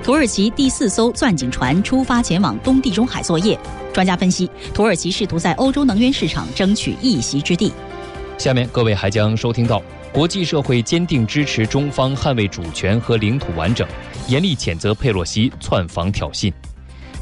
[0.02, 3.60] 土耳其第四艘钻井船出发前往东地中海作业。
[3.92, 7.74] 专家分析，土耳其试图在欧洲能源市场争取一席之地。
[8.38, 9.82] 下面各位还将收听到，
[10.14, 13.86] 国际社会坚定支持中方捍卫主权和领土完整，
[14.30, 16.50] 严厉谴责佩洛西窜访挑衅。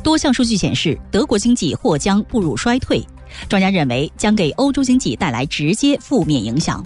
[0.04, 3.02] 多项数据显示，德国经济或将步入衰退，
[3.48, 6.86] 专家认为将给欧洲经济带来直接负面影响。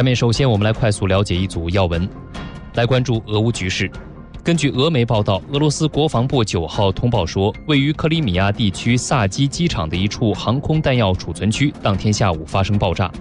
[0.00, 2.08] 下面，首先我们来快速了解一组要闻，
[2.72, 3.90] 来关注俄乌局势。
[4.42, 13.12] 根据俄媒报道，俄罗斯国防部九号通报说，位于克里米亚地区萨基机场的一处航空弹药储存区，当天下午发生爆炸。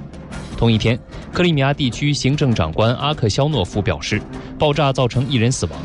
[0.55, 0.97] 同一天，
[1.33, 4.21] 克里米亚地区行政长官阿克肖诺夫表示，
[4.57, 5.77] 爆炸造成一人死亡。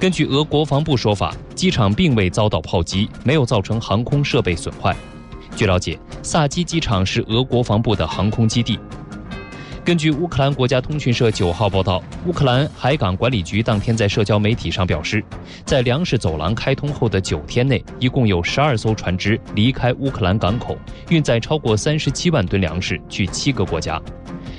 [0.00, 4.96] 根据俄国防部说法，机场并未遭到炮击，没有造成航空设备损坏。
[5.54, 8.76] 据了解，萨基机场是俄国防部的航空基地。
[9.88, 15.24] 根据乌克兰国家通讯社九号报道，乌克兰海港管理局当天在社交媒体上表示，
[15.64, 20.76] 在粮食走廊开通后的九天内，一共有十二艘船只离开乌克兰港口，
[21.08, 23.98] 运载超过三十七万吨粮食去七个国家。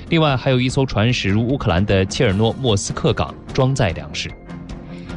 [0.08, 4.28] 另外，还有一艘船驶入乌克兰的切尔诺莫斯克港，装载粮食。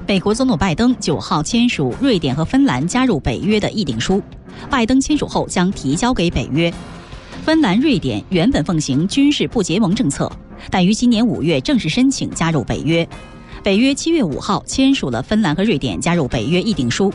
[0.08, 4.22] 美国总统拜登九号签署瑞典和芬兰加入北约的议定书，
[4.70, 6.72] 拜登签署后将提交给北约。
[7.42, 10.32] 芬兰、瑞典原本奉行军事不结盟政策，
[10.70, 13.08] 但于今年五月正式申请加入北约。
[13.62, 17.12] 北约七月五号签署了芬兰和瑞典加入北约议定书。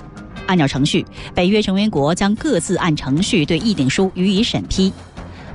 [0.47, 1.05] 按照程序，
[1.35, 4.93] 北约成员国将各自按程序对议定书予以审批。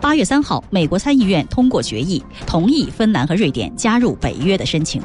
[0.02, 5.02] 八月三号，美国参议院通过决议，同意芬兰和瑞典加入北约的申请。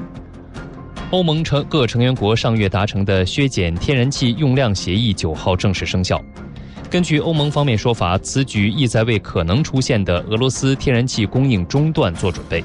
[1.10, 6.22] 欧盟成各成员国上月达成的削减天然气用量协议九号正式生效。
[6.90, 12.64] 根据欧盟方面说法，此举意在为可能出现的俄罗斯天然气供应中断做准备。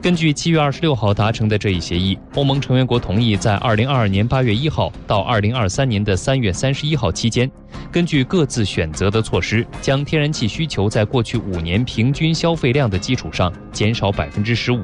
[0.00, 7.50] 根据七月二十六号达成的这一协议，欧盟成员国同意在二零二二年八月一号到二零二三年的三月三十一号期间，
[7.90, 14.80] 根据各自选择的措施，将天然气需求在过去五年平均消费量的基础上减少百分之十五。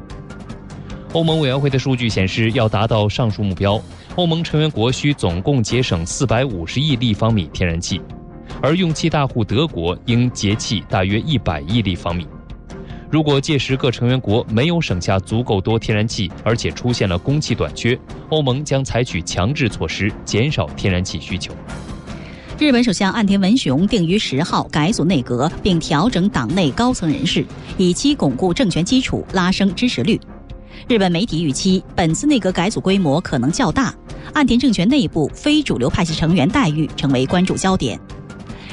[1.13, 3.81] 欧盟委员会的数据显示，要达到上述目标，
[4.17, 8.01] 欧盟成员国需总共节省四百五十亿立方米天然气。
[8.63, 12.27] 而用气大户德国应节气大约一百亿立方米。
[13.11, 17.99] 如果届时各成员国没有省下足够多天然气，而且出现了供气短缺，
[18.31, 21.53] 欧盟将采取强制措施减少天然气需求。
[22.59, 27.45] 日本首相岸田文雄定于十号改组内阁，并调整党内高层人士，
[27.77, 30.19] 以期巩固政权基础，拉升支持率。
[30.89, 33.93] 日本媒体预期本次内阁改组规模可能较大，
[34.33, 37.99] 岸田政权内部非主流派系成员待遇成为关注焦点。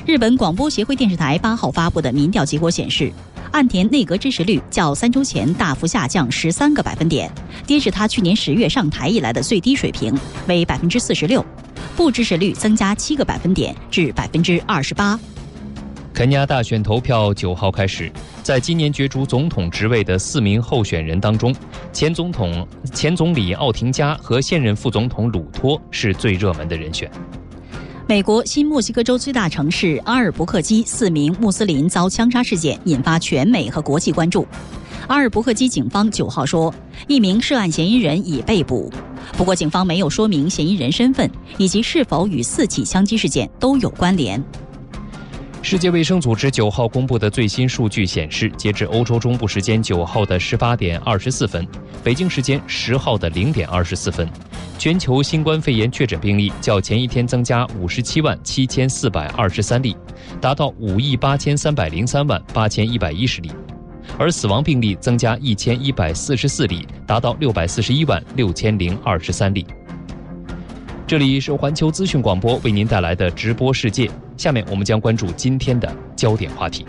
[0.09, 3.13] 日本广播协会电视台八号发布的民调结果显示，
[3.51, 7.31] 岸田内阁支持率较三周前大幅下降十三个百分点，
[7.67, 10.11] 跌至他去年十月上台以来的最低水平，
[10.47, 11.43] 为百分之四十六；
[11.95, 15.19] 不支持率增加七个百分点至百分之二十八。
[16.11, 21.53] 肯尼亚大选投票九号开始，在今年角逐总统职位的四名候选人当中，
[21.93, 27.07] 前总统、前总理奥廷加和现任副总统鲁托是最热门的人选。
[28.09, 34.47] 美国新墨西哥州最大城市阿尔伯克基四名穆斯林遭枪杀事件引发全美和国际关注。
[35.05, 36.73] 阿尔伯克基警方九号说，
[37.07, 38.91] 一名涉案嫌疑人已被捕，
[39.37, 44.43] 不过警方没有说明嫌疑人身份以及是否与四起枪击事件都有关联。
[45.61, 51.67] 世界卫生组织九号公布的最新数据显示，截至欧洲中部时间九号的十八点二十四分，
[52.03, 54.27] 北京时间十号的零点二十四分，
[54.79, 59.95] 全球新冠肺炎确诊病例较前一天增加五十七万七千四百二十三例，
[60.39, 63.51] 达到五亿八千三百零三万八千一百一十例，
[64.17, 69.67] 而死亡病例增加一千一百四十四例，达到六百四十一万六千零二十三例。
[71.09, 74.07] 这里是环球资讯广播为您带来的直播世界。
[74.37, 76.85] 下面我们将关注今天的焦点话题。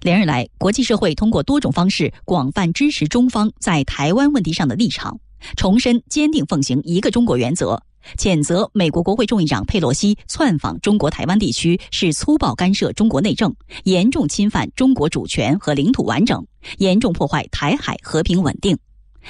[0.00, 5.20] 连日来，国际社会通过多种方式广泛支持中方在台湾问题上的立场，
[5.56, 7.80] 重申坚定奉行一个中国原则。
[8.16, 16.44] 谴责美国国会众议长佩洛西窜访中国台湾地区是粗暴干涉中国内政，严重侵犯中国主权和领土完整，
[16.78, 18.76] 严重破坏台海和平稳定。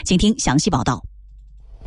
[0.04, 1.02] 请听详细报道。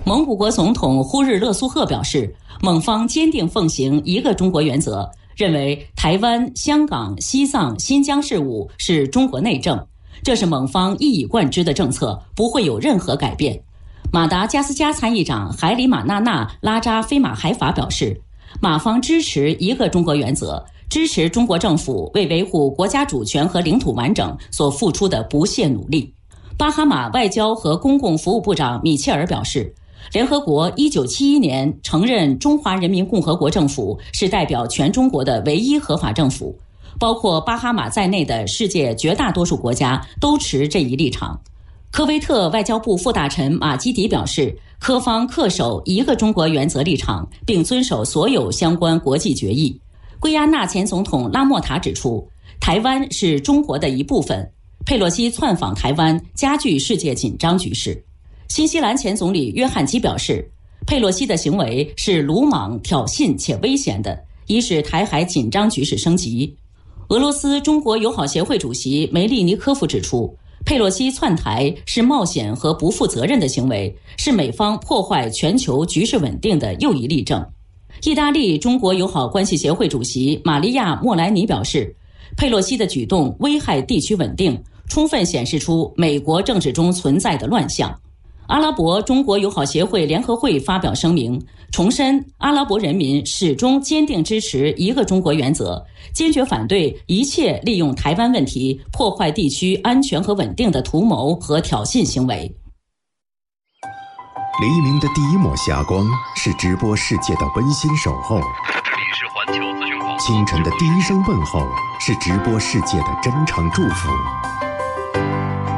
[0.05, 9.87] 蒙古国总统呼日勒苏赫表示，蒙方坚定奉行一个中国原则，认为台湾、香港、西藏、新疆事务是中国内政，
[10.23, 13.63] 这是蒙方一以贯之的政策，不会有任何改变。
[14.13, 18.15] 马达加斯加参议长海里马纳纳拉扎菲马海法表示，
[18.61, 26.13] 马方支持一个中国原则，支持中国政府为维护国家主权和领土完整所付出的不懈努力。
[26.59, 29.73] 巴哈马外交和公共服务部长米切尔表示，
[30.11, 36.55] 联合国1971年承认中华人民共和国政府是代表全中国的唯一合法政府，
[36.99, 41.41] 包括巴哈马在内的世界绝大多数国家都持这一立场。
[41.93, 49.79] 科威特外交部副大臣马基迪表示，科方恪守一个中国原则立场，并遵守所有相关国际决议。
[50.19, 52.27] 圭亚那前总统拉莫塔指出，
[52.59, 54.51] 台湾是中国的一部分。
[54.87, 58.03] 佩洛西窜访台湾，加剧世界紧张局势。
[58.47, 60.43] 新西兰前总理约翰基表示，
[60.87, 66.57] 佩洛西的行为是鲁莽、挑衅且危险的，已使台海紧张局势升级。
[67.09, 70.35] 俄罗斯中国友好协会主席梅利尼科夫指出。
[70.65, 77.45] 佩洛西窜台是冒险和不负责任的行为，是美方破坏全球局势稳定的又一例证。
[78.03, 81.93] 意大利中国友好关系协会主席玛利亚莫莱尼表示，
[82.37, 87.93] 佩洛西的举动危害地区稳定，充分显示出美国政治中存在的乱象。
[88.47, 102.53] 阿拉伯中国友好协会联合会发表声明，重申阿拉伯人民始终坚定支持一个中国原则，坚决反对一切利用台湾问题破坏地区安全和稳定的图谋和挑衅行为。
[104.61, 110.19] 黎明的第一抹霞光是直播世界的温馨守候，这里是环球资讯广。
[110.19, 111.65] 清晨的第一声问候
[111.99, 114.09] 是直播世界的真诚祝福。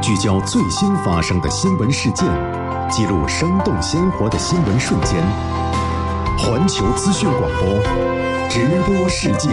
[0.06, 2.28] 聚焦最新发生的新闻事件，
[2.92, 5.20] 记录生动鲜活的新闻瞬间。
[6.38, 7.82] 环球资讯广播，
[8.48, 9.50] 直播世界。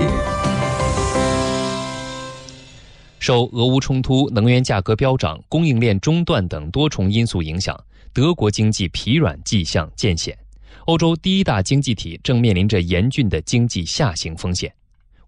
[3.18, 7.74] 受俄乌冲突、能源价格飙涨、供应链中断等多重因素影响，
[8.12, 10.36] 德国经济疲软迹象渐显。
[10.84, 14.70] 欧洲第一大经济体正面临着严峻的经济下行风险。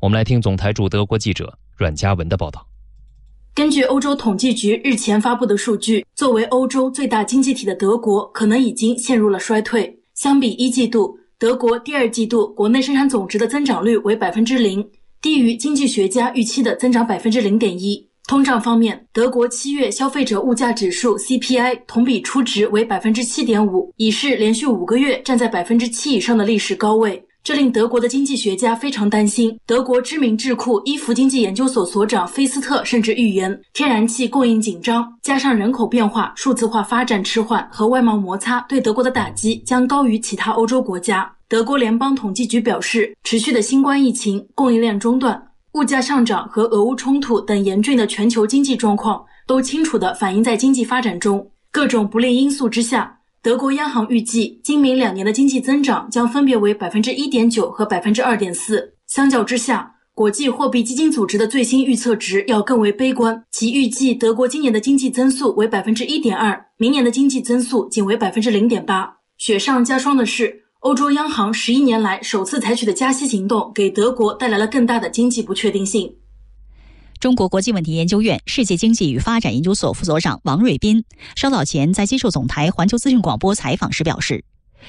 [0.01, 2.67] 我们来听总台驻德国记者阮嘉文的报道。
[3.55, 9.97] 根据欧洲统计局日前发布的数据，作为欧洲最大经济体的德国，可能已经陷入了衰退。
[10.15, 14.85] 相比一季度，德国第二季度国内生产总值的增长率为百分之零，
[15.23, 18.05] 低于经济学家预期的增长百分之零点一。
[18.27, 27.25] 通胀方面，德国七月消费者物价指数 CPI 同比初值为百分之七点五，已是连续五个月站在百分之七以上的历史高位。
[27.45, 29.55] 这令德国的经济学家非常担心。
[29.67, 41.31] 德国知名智库伊弗经济研究所所长菲斯特甚至预言，天然气供应紧张，加上人口变化、数字化发展迟缓和外贸摩擦，对德国的打击将高于其他欧洲国家。
[41.47, 45.39] 德国联邦统计局表示，持续的新冠疫情、供应链中断、
[45.75, 51.47] 物价上涨和俄乌冲突等严峻的全球经济状况，都清楚地反映在经济发展中。
[51.71, 53.15] 各种不利因素之下。
[53.45, 58.95] 德国央行预计，今明两年的经济增长将分别为百分之一点九和百分之二点四。
[59.07, 69.15] 相较之下，国际货币基金组织的最新预测值要更为悲观，其预计德国今年的经济增速为百分之一点二，明年的经济增速仅为百分之零点八。
[69.37, 76.11] 雪上加霜的是，欧洲央行十一年来首次采取的加息行动，给德国带来了更大的经济不确定性。
[77.21, 81.05] 中国国际问题研究院世界经济与发展研究所副所长王瑞斌
[81.37, 84.45] 稍早前在接受总台环球资讯广播采访时表示，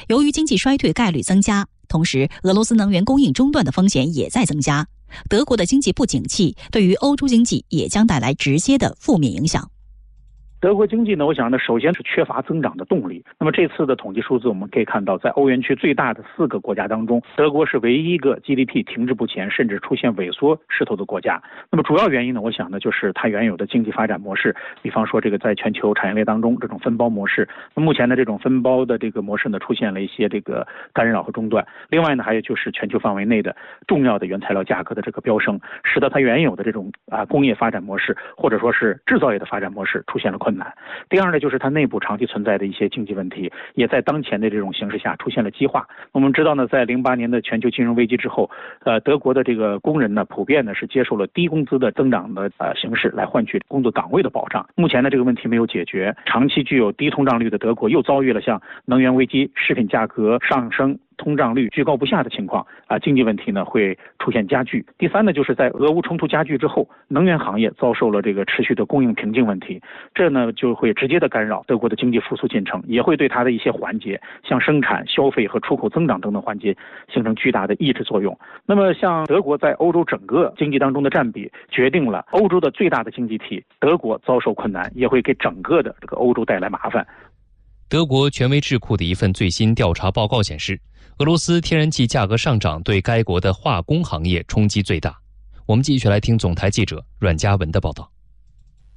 [0.07, 4.88] 由于经济衰退概率增加，同时俄罗斯能源供应中断的风险也在增加。
[5.30, 9.69] 德国的经济不景气，对于欧洲经济也将带来直接的负面影响。
[10.61, 13.23] 德国经济呢，我想呢，首先是缺乏增长的动力。
[13.37, 21.39] 那么这次的统计数字，我们可以看到，在欧元区最大的四个国家当中，德国是唯一一个 GDP 停滞不前，甚至出现萎缩势头的国家。
[21.69, 27.47] 那么主要原因呢，我想呢，就是它原有的经济发展模式，比方说这个在全球产业链当中这种分包模式。
[27.75, 31.63] 那目前的这种分包的这个模式呢，出现了一些这个干扰和中断。
[31.89, 40.73] 另外呢，还有就是全球范围内的重要的原材料价格的这个飙升，使得它原有的这种啊工业发展模式，或者说是制造业的发展模式出现了困难。
[41.09, 45.87] 第二呢，就是它内部长期存在的一些经济问题，也在当前的这种形势下出现了激化。
[46.11, 48.49] 我们知道呢，在零八年的全球金融危机之后，
[48.83, 54.67] 呃，德国的这个工人呢，普遍呢是接受了低工资的增长的呃形式来换取工作岗位的保障。
[54.75, 60.97] 目前呢，这个问题没有解决，长期具有低通胀率的德国又遭遇了像能源危机、食品价格上升。
[61.18, 64.86] 通胀率居高不下的情况啊，经济问题呢会出现加剧。
[64.97, 69.82] 第三呢，就是在俄乌冲突加剧之后，能源行业遭受了这个持续的供应瓶颈问题，
[70.13, 76.76] 这呢就会直接的干扰德国的经济复苏进程，也会对它的一些环节，像生产、消费和出口增长等等环节
[77.13, 78.38] 形成巨大的抑制作用。
[78.66, 87.05] 那么，像德国在欧洲整个经济当中的占比，决定了欧洲的最大的经济体德国遭受困难，也会给整个的这个欧洲带来麻烦。
[87.88, 90.80] 德国权威智库的一份最新调查报告显示。
[91.20, 95.18] 俄罗斯天然气价格上涨对该国的化工行业冲击最大。
[95.66, 98.11] 我们继续来听总台记者阮嘉文的报道。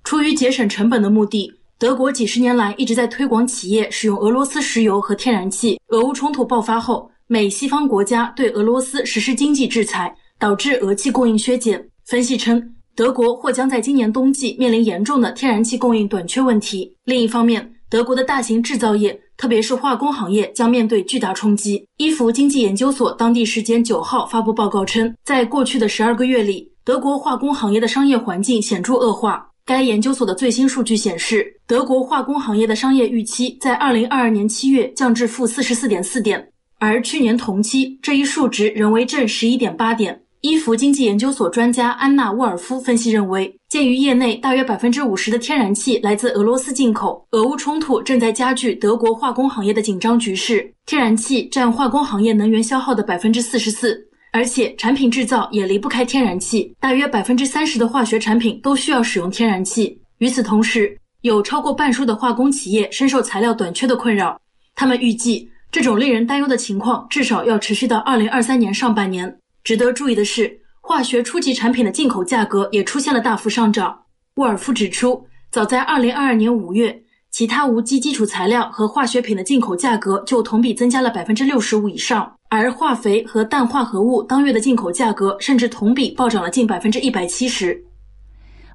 [0.02, 1.48] 出于节省成本的目的，
[1.78, 5.80] 德国几十年来一直在推广企业使用俄罗斯石油和天然气。
[5.90, 11.88] 俄乌冲突爆发后，美西方国家对俄罗斯实施经济制裁，导致俄气供应削减。
[12.04, 16.92] 分析称，德国或将在今年冬季面临严重的天然气供应短缺问题。
[17.04, 19.20] 另一方面，德国的大型制造业。
[19.38, 21.86] 特别是化工行业将面对巨大冲击。
[21.96, 29.48] 伊弗经济研究所当地时间九号发布报告称，在过去的十二个月里，德国化工行业的商业环境显著恶化。
[29.64, 36.44] 该研究所的最新数据显示，德国化工行业的商业预期在二零二二年七月降至负四十四点四点，
[36.80, 40.20] 而去年同期这一数值仍为正十一点八点。
[40.48, 50.72] 伊弗经济研究所专家安娜沃尔夫分析认为，鉴于业内大约百分之五十的天然气来自俄罗斯进口，俄乌冲突正在加剧德国化工行业的紧张局势。
[50.86, 60.00] 天然气占化工行业能源消耗的百分之四十四，而且产品制造也离不开天然气，大约百分之三十的化学产品都需要使用天然气。
[60.16, 64.40] 与此同时，有超过半数的化工企业深受材料短缺的困扰。
[64.74, 69.36] 他们预计，这种令人担忧的情况至少要持续到二零二三年上半年。
[69.68, 73.94] 值得注意的是，化学初级产品的进口价格也出现了大幅上涨。
[74.36, 87.78] 沃尔夫指出，早在2022年5月，其他无机基础材料和化学品的进口价格就同比增加了65%以上，而化肥和氮化合物当月的进口价格甚至同比暴涨了近170%。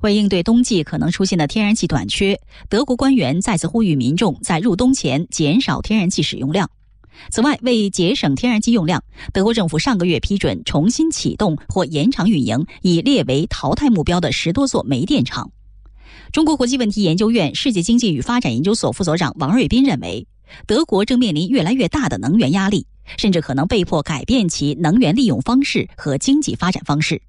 [0.01, 2.39] 为应对冬季可能出现的天然气短缺，
[2.69, 6.69] 德国官员再次呼吁民众在入冬前减少天然气使用量。
[7.31, 9.03] 此外，为节省天然气用量，
[9.33, 15.51] 德国政府上个月批准重新启动或延长运营已列为淘汰目标的十多座煤电厂。
[16.31, 20.27] 中国国际问题研究院世界经济与发展研究所副所长王瑞斌认为，
[20.65, 22.85] 德国正面临越来越大的能源压力，
[23.17, 27.21] 甚至可能被迫改变其能源利用方式和经济发展方式。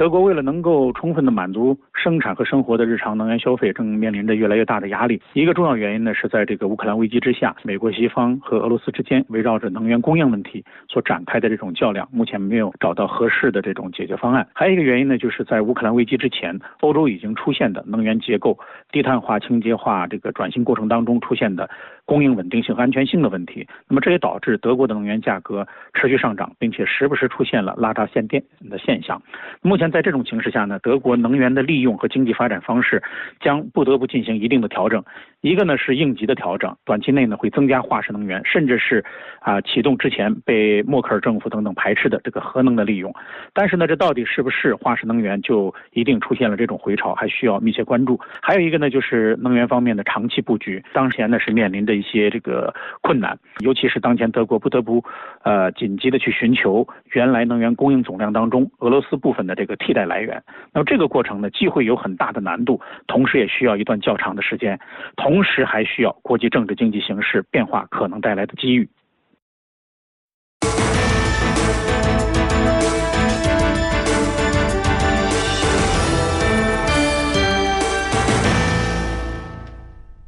[0.00, 5.20] 德国为了能够充分的满足生产和生活的日常能源消费，正面临着越来越大的压力。
[5.34, 14.48] 一个重要原因呢，是在这个乌克兰危机之下，美国西方和俄罗斯之间围绕着能源供应问题所展开的这种较量，目前没有找到合适的这种解决方案。
[14.54, 18.58] 还有一个原因呢，就是在乌克兰危机之前，欧洲已经出现的能源结构
[18.90, 21.68] 低碳化、清洁化这个转型过程当中出现的
[22.06, 23.66] 供应稳定性和安全性的问题。
[23.86, 29.20] 那么这也导致德国的能源价格持续上涨，并且时不时出现了拉闸限电的现象。
[29.60, 29.90] 目前。
[29.90, 33.02] 在这种形势下呢，德国能源的利用和经济发展方式
[33.40, 35.02] 将不得不进行一定的调整。
[35.40, 39.02] 一个呢是应急的调整，短期内呢会增加化石能源，甚至是
[39.40, 43.14] 啊启动之前被默克尔政府等等排斥的这个核能的利用。
[43.54, 48.20] 但是呢，这到底是不是化石能源就一定出现了这种回潮，还需要密切关注。
[48.42, 55.02] 还有一个呢就是能源方面的长期布局，当前呢是面临着一些这个困难，尤其是当前德国不得不
[55.42, 60.42] 呃紧急的去寻求原来能源供应总量当中俄罗斯部分的这个替代来源。
[60.74, 64.78] 那么这个过程呢，既会有很大的难度，同时也需要一段较长的时间。
[65.16, 68.90] 同同时还需要国际政治经济形势变化可能带来的机遇。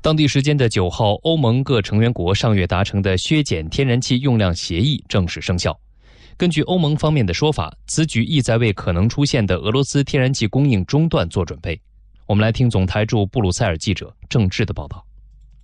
[0.00, 5.76] 当地时间的九号，欧盟各成员国上月达成的削减天然气用量协议正式生效。
[6.36, 11.80] 根据欧盟方面的说法，此举意在为可能出现的俄罗斯天然气供应中断做准备。
[12.32, 15.04] 我们来听总台驻布鲁塞尔记者郑智的报道。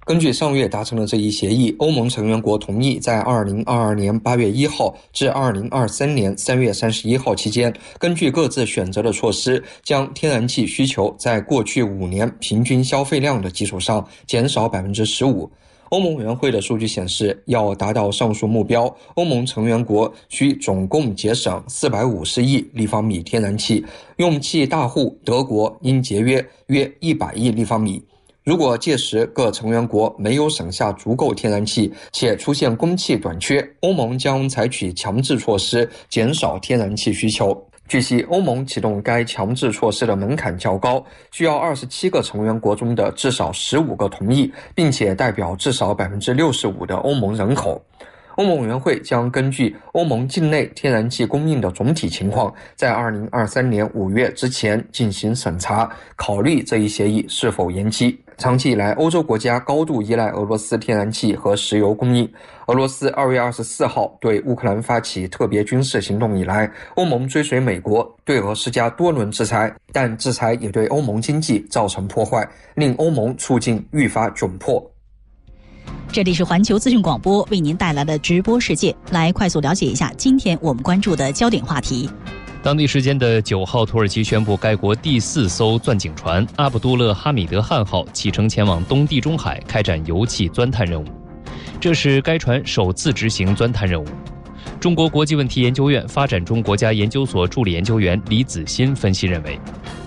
[0.05, 15.51] 根据上月达成的这一协议，欧盟成员国同意在二零二二年八月一号至二零二三年三月三十一号期间，根据各自选择的措施，将天然气需求在过去五年平均消费量的基础上减少百分之十五。
[15.91, 23.85] 欧盟委员会的数据显示，要达到上述目标，欧盟成员国需总共节省四百五十亿立方米天然气，
[24.17, 28.03] 用气大户德国应节约约一百亿立方米。
[28.45, 37.68] 如果届时各成员国没有省下足够天然气，且出现供气短缺，欧盟将采取强制措施减少天然气需求。
[37.89, 47.83] 据悉，欧盟启动该强制措施的门槛较高，需要二十七个成员国中的至少十五个同意，并且代表至少百分之六十五的欧盟人口。
[48.37, 58.17] 欧盟委员会将根据欧盟境内天然气供应的总体情况，在二零二三年五月之前进行审查，考虑这一协议是否延期。
[58.39, 62.31] 长期以来，欧洲国家高度依赖俄罗斯天然气和石油供应。
[62.69, 74.81] 俄罗斯二月二十四号对乌克兰发起特别军事行动以来，欧盟追随美国对俄施加多轮制裁，但制裁也对欧盟经济造成破坏，令欧盟处境愈发窘迫。
[76.13, 82.09] 这里是环球资讯广播为您带来的直播世界，来快速了解一下今天我们关注的焦点话题。
[82.69, 91.07] 当地时间的九号，土耳其宣布该国第四艘钻井船“阿卜杜勒哈米德汗号”启程前往东地中海开展油气钻探任务，
[91.81, 94.07] 这是该船首次执行钻探任务。
[94.79, 99.59] 中国国际问题研究院发展中国家研究所助理研究员李子欣分析认为，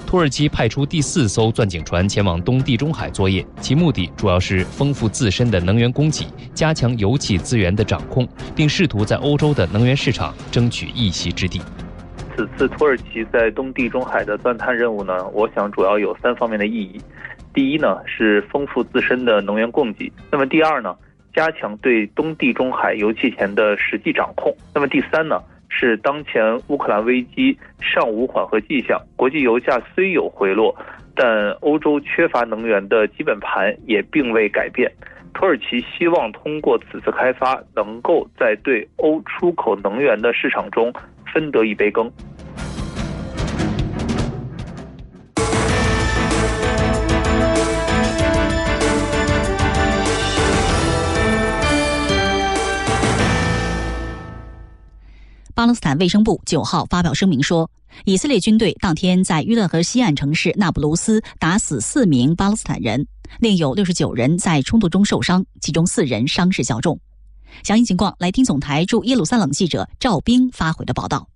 [0.06, 11.60] 土耳其派出第四艘钻井船前往东地中海作业，其目的主要是丰富自身的能源供给，加强油气资源的掌控，并试图在欧洲的能源市场争取一席之地。
[12.36, 17.00] 此次土耳其在东地中海的钻探任务呢，我想主要有三方面的意义。
[17.54, 20.96] 第一呢，是丰富自身的能源供给；那么第二呢，
[21.34, 30.76] 加强对东地中海油气田的实际掌控；那么第三呢，是当前乌克兰危机尚无缓和迹象，国际油价虽有回落，
[31.14, 34.90] 但欧洲缺乏能源的基本盘也并未改变。
[35.34, 40.92] 土耳其希望通过此次开发，能够在对欧出口能源的市场中。
[41.34, 42.12] 分得一杯羹。
[55.54, 57.70] 巴勒斯坦卫生部九号发表声明说，
[58.06, 63.06] 以色列军队当天在约旦河西岸城市那不鲁斯打死四名巴勒斯坦人，
[63.40, 67.00] 另有六十九人在冲突中受伤，其中四人伤势较重。
[67.64, 71.28] 详细情况，来听总台驻耶路撒冷记者赵兵发回的报道。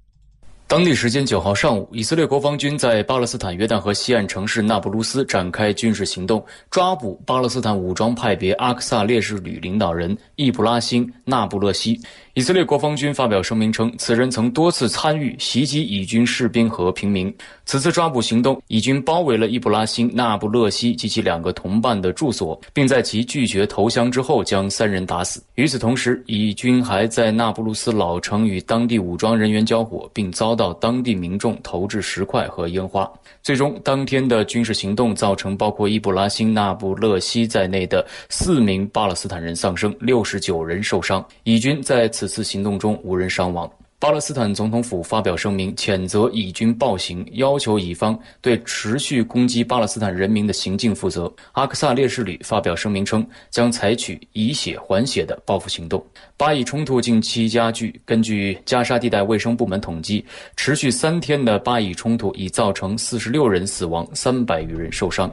[0.68, 12.02] 当地时间九号上午，以色列国防军在巴勒斯坦约旦河西岸城市那不勒斯展开军事行动，抓捕巴勒斯坦武装派别阿克萨烈士旅领导人易卜拉欣·那布勒西。
[12.36, 17.34] 以色列国防军发表声明称，此人曾多次参与袭击以军士兵和平民。
[17.64, 25.42] 此次抓捕行动，以军包围了伊布拉辛·纳布勒西及其两个同伴的住所，并在其拒绝投降之后将三人打死。
[25.56, 33.10] 与此同时，以军还在那不鲁斯老城与当地武装人员交火，并遭到当地民众投掷石块和烟花。
[33.44, 41.26] 最终，当天的军事行动造成包括伊布拉辛·纳布勒西在内的四名巴勒斯坦人丧生，六十九人受伤。
[41.46, 42.25] 以军在此。
[42.26, 43.72] 此次行动中无人伤亡。
[44.00, 51.32] 巴勒斯坦总统府发表声明，谴责以军暴行，要求以方对持续攻击巴勒斯坦人民的行径负责。
[51.52, 56.04] 阿克萨烈士旅发表声明称，将采取以血还血的报复行动。
[56.36, 60.26] 巴以冲突近期加剧，根据加沙地带卫生部门统计，
[60.58, 65.32] 持续三天的巴以冲突已造成四十六人死亡，三百余人受伤。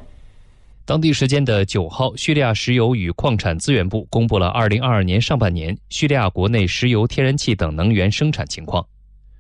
[0.85, 8.85] 当地时间的九号，叙利亚石油与矿产资源部公布了二零二二年上半年叙利亚国内石油、天然气等能源生产情况。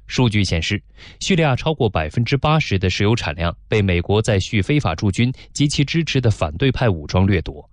[0.06, 0.80] 数据显示，
[1.18, 7.68] 叙利亚超过百分之八十的石油产量被美国在叙非法驻军及其支持的反对派武装掠夺。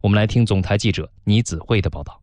[0.00, 2.18] 我们来听总台记者倪子慧的报道。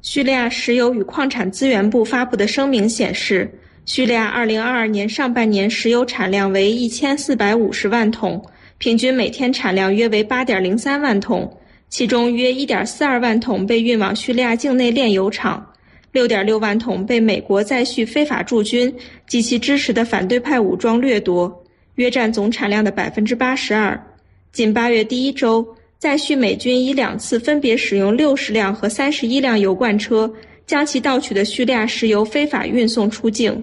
[0.00, 8.42] 叙利亚石油与矿产资源部发布的声明显示，叙利亚二零二二年上半年石油产量为一千四百五十万桶。
[8.80, 11.54] 平均每天产量约为八点零三万桶，
[11.90, 15.74] 其中约一点四二万桶被运往叙利亚境内炼油厂，
[16.12, 18.90] 六点六万桶被美国在叙非法驻军
[19.26, 21.62] 及其支持的反对派武装掠夺，
[21.96, 24.02] 约占总产量的百分之八十二。
[24.50, 30.32] 仅八月第一周，在叙美军已两次分别使用六十辆和三十一辆油罐车，
[30.66, 33.62] 将其盗取的叙利亚石油非法运送出境。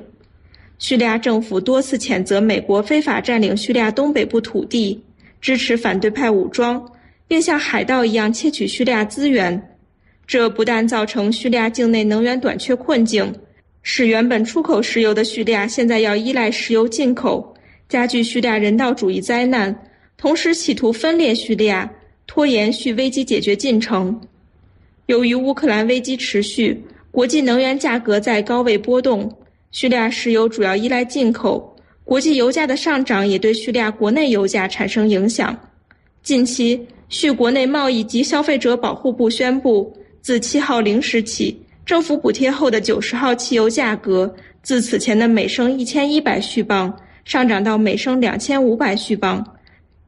[0.78, 5.02] 叙利亚政府多次谴责美国非法占领叙利亚东北部土地。
[5.42, 6.84] 支持反对派武装，
[7.28, 9.76] 并像海盗一样窃取叙利亚资源，
[10.26, 13.34] 这不但造成叙利亚境内能源短缺困境，
[13.84, 17.56] 使原本出口石油的叙利亚现在要依赖石油进口，
[17.88, 19.74] 加剧叙利亚人道主义灾难，
[20.18, 21.90] 同时企图分裂叙利亚，
[22.26, 24.20] 拖延叙危机解决进程。
[25.06, 29.32] 由于乌克兰危机持续，国际能源价格在高位波动，
[29.72, 31.77] 叙利亚石油主要依赖进口。
[32.08, 35.54] 国际油价的上涨也对叙利亚国内油价产生影响。
[36.24, 36.80] 近期，
[37.10, 44.34] 叙国内贸易及消费者保护部宣布，自七号零时起，政府补贴后的九十号汽油价格
[44.64, 49.46] 自此前的每升一千一百续镑上涨到每升两千五百续镑，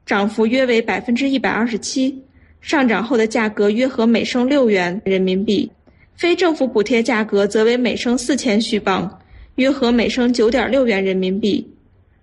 [0.06, 2.18] 涨幅约为百分之一百二十七。
[2.62, 5.70] 上涨后的价格约合每升六元人民币，
[6.16, 9.20] 非政府补贴价格则为每升四千续镑，
[9.56, 11.70] 约合每升九点六元人民币。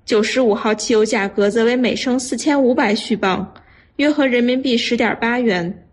[0.06, 3.52] 九十五号汽油价格则为每升四千五百续镑，
[3.96, 5.84] 约合人民币十点八元。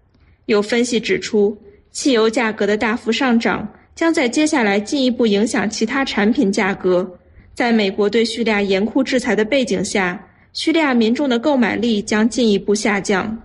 [0.45, 1.57] 有分析指出，
[1.91, 7.20] 汽油价格的大幅上涨将在接下来进一步影响其他产品价格。
[7.55, 13.36] 在美国对叙利亚严酷制裁的背景下，叙利亚民众的购买力将进一步下降。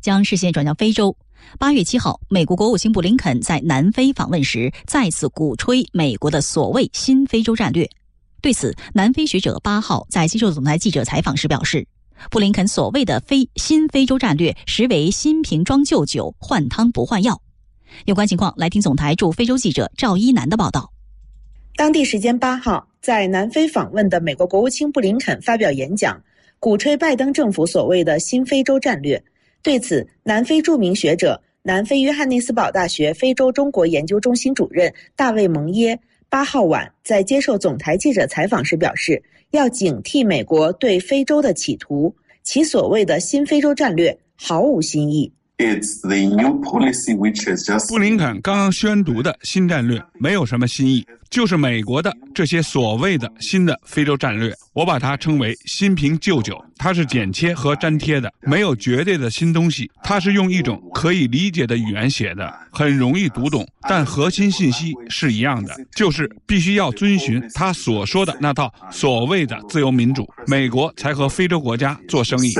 [0.00, 1.16] 将视线转向非洲。
[1.58, 7.88] 八月七号，美国国务卿布林肯在南非访问时，再次鼓吹美国的所谓“新非洲战略”。
[8.40, 11.86] 对此，南非学者八号在接受总台记者采访时表示，
[12.30, 17.40] 布林肯所谓的“非新非洲战略”实为新瓶装旧酒，换汤不换药。
[18.04, 20.92] 有关情况，来听总台驻非洲记者赵一楠的报道。
[21.76, 26.22] 当地时间八号，在南非访问的美国国务卿布林肯发表演讲，
[26.58, 29.22] 鼓吹拜登政府所谓的“新非洲战略”。
[29.62, 35.98] 对此，南非著名学者、南非约翰内斯堡大学非洲中国研究中心主任大卫蒙耶。
[36.36, 39.22] 八号晚在接受总台记者采访时表示，
[39.52, 45.32] 要警惕美国对非洲的企图，其所谓的新非洲战略毫无新意。
[47.88, 56.62] 布林肯刚刚宣读的新战略没有什么新意，就是美国的这些所谓的新的非洲战略，我把它称为新瓶旧酒。
[56.76, 59.90] 它是剪切和粘贴的，没有绝对的新东西。
[60.02, 72.52] 它是用一种可以理解的语言写的，很容易读懂，但核心信息是一样的，就是必须要遵循他所说的那套所谓的自由民主，美国才和非洲国家做生意。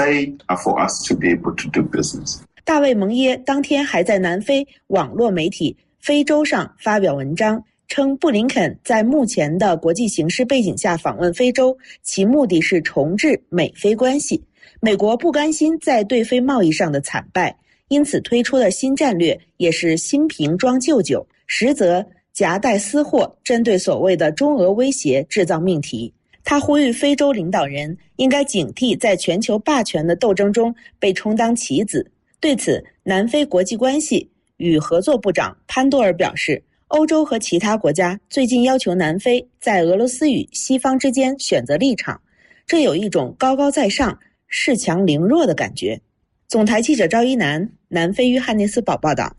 [2.66, 14.42] 大卫蒙耶当天还在南非网络媒体《非洲》上发表文章，称布林肯在目前的国际形势背景下访问非洲，其目的是重置美非关系。
[14.80, 17.56] 美国不甘心在对非贸易上的惨败，
[17.86, 26.12] 因此推出的新战略也是新瓶装旧酒，实则夹带私货，针对所谓的中俄威胁制造命题。
[26.42, 32.10] 他呼吁非洲领导人应该警惕在全球霸权的斗争中被充当棋子。
[32.46, 42.20] 对此，南非国际关系与合作部长潘多尔表示，欧洲和其他国家最近要求南非在俄罗斯与西方之间选择立场，
[42.64, 44.16] 这有一种高高在上、
[44.48, 46.00] 恃强凌弱的感觉。
[46.46, 49.36] 总台记者赵一楠，南非约翰内斯堡报道。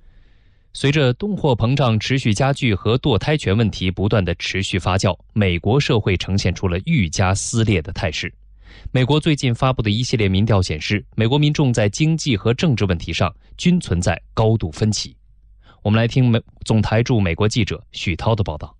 [0.73, 8.29] 随着通货膨胀持续加剧和堕胎权问题不断的持续发酵，美国社会呈现出了愈加撕裂的态势。
[8.91, 15.15] 美国最近发布的一系列民调显示，美国民众在经济和政治问题上均存在高度分歧。
[15.83, 18.73] 我们来听美总台驻美国记者许涛的报道。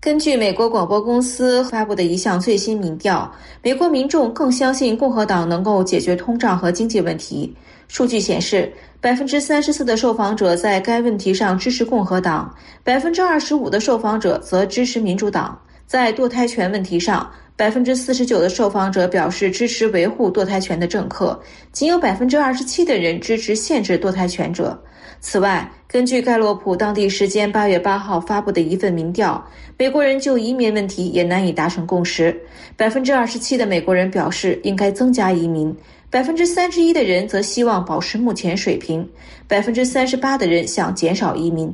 [0.00, 3.30] 根据美国广播公司发布的一项最新民调，
[3.62, 7.54] 美国民众更相信共和党能够解决通胀和经济问题。
[7.88, 12.52] 数据显示，百分之三十四的受访者在该问题上支持共和党，
[12.82, 15.60] 百分之二十五的受访者则支持民主党。
[15.86, 17.28] 在堕胎权问题上，
[17.60, 21.38] 百分之四十九的受访者表示支持维护堕胎权的政客，
[21.72, 24.82] 仅有百分之二十七的人支持限制堕胎权者。
[25.20, 29.46] 此外，根据盖洛普当地时间八月八号发布的一份民调，
[29.76, 32.34] 美国人就移民问题也难以达成共识。
[32.78, 35.70] 百分之二十七的美国人表示应该增加移民，
[36.08, 39.06] 百分之三十一的人则希望保持目前水平，
[39.46, 41.70] 百分之三十八的人想减少移民。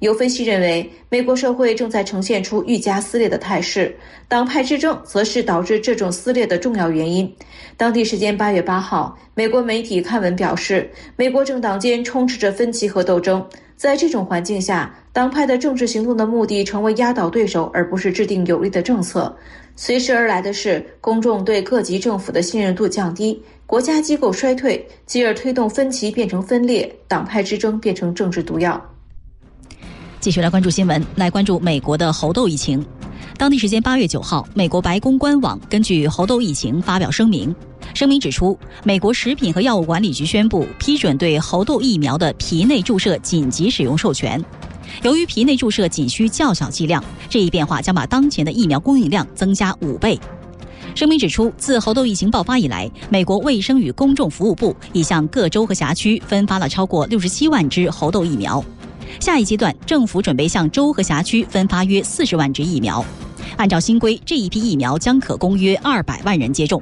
[0.00, 3.94] 有分析认为，美国社会正在呈现出愈加撕裂的态势，
[4.28, 7.30] 党派之争则是导致这种撕裂的重要原因。
[7.76, 13.46] 当地时间八月八号，美国媒体刊文表示，美国政党间充斥着分歧和斗争。
[13.76, 19.34] 在这种环境下，党派的政治行动的目的成为压倒对手，而不是制定有力的政策。
[19.76, 28.82] 随之而来的是公众对各级政府的信任度降低，国家机构衰退，继而推动分歧变成分裂，党派之争变成政治毒药。
[30.20, 32.84] 继续来关注新闻，来关注美国的猴痘疫情。
[33.38, 37.54] 当地时间八月九号，美国白宫官网根据猴痘疫情发表声明，
[37.94, 44.44] 声明指出，美国食品和药物管理局宣布批准对猴痘疫苗的皮内注射紧急使用授权。
[45.02, 50.20] 由于皮内注射仅需较小剂量，这一变化将把当前的疫苗供应量增加五倍。
[50.94, 58.62] 声明指出，自猴痘疫情爆发以来，美国卫生与公众服务部已向各州和辖区分发了超过六十七万支猴痘疫苗。
[59.18, 63.04] 下一阶段，政府准备向州和辖区分发约四十万支疫苗。
[63.56, 66.80] 按照新规，这一批疫苗将可供约二百万人接种。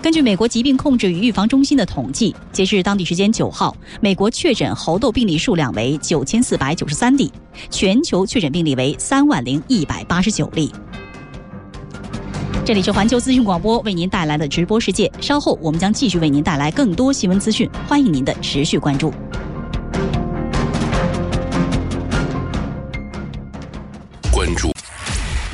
[0.00, 7.30] 根据美国疾病控制与预防中心的统计，截至当地时间九号，美国确诊猴痘病例数量为九千四百九十三例，
[7.70, 10.72] 全球确诊病例为三万零一百八十九例。
[12.64, 19.12] 这里是环球资讯广播为您带来的直播世界，稍后我们将继续为您带来更多新闻资讯，欢迎您的持续关注。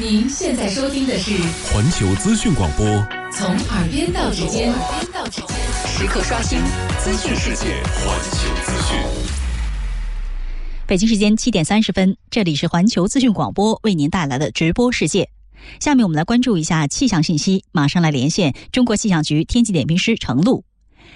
[0.00, 1.32] 您现在收听的是
[1.74, 2.86] 环球资讯广播，
[3.32, 4.72] 从耳边到指尖，
[5.88, 6.60] 时刻刷新
[7.00, 7.82] 资讯世界。
[8.06, 8.96] 环球资讯。
[10.86, 15.30] 北京时间七点三十分，这里是环球资讯广播为您带来的直播世界。
[15.80, 20.64] 下面我们来关注一下气象信息，马上来连线中国气象局天气点评师程璐。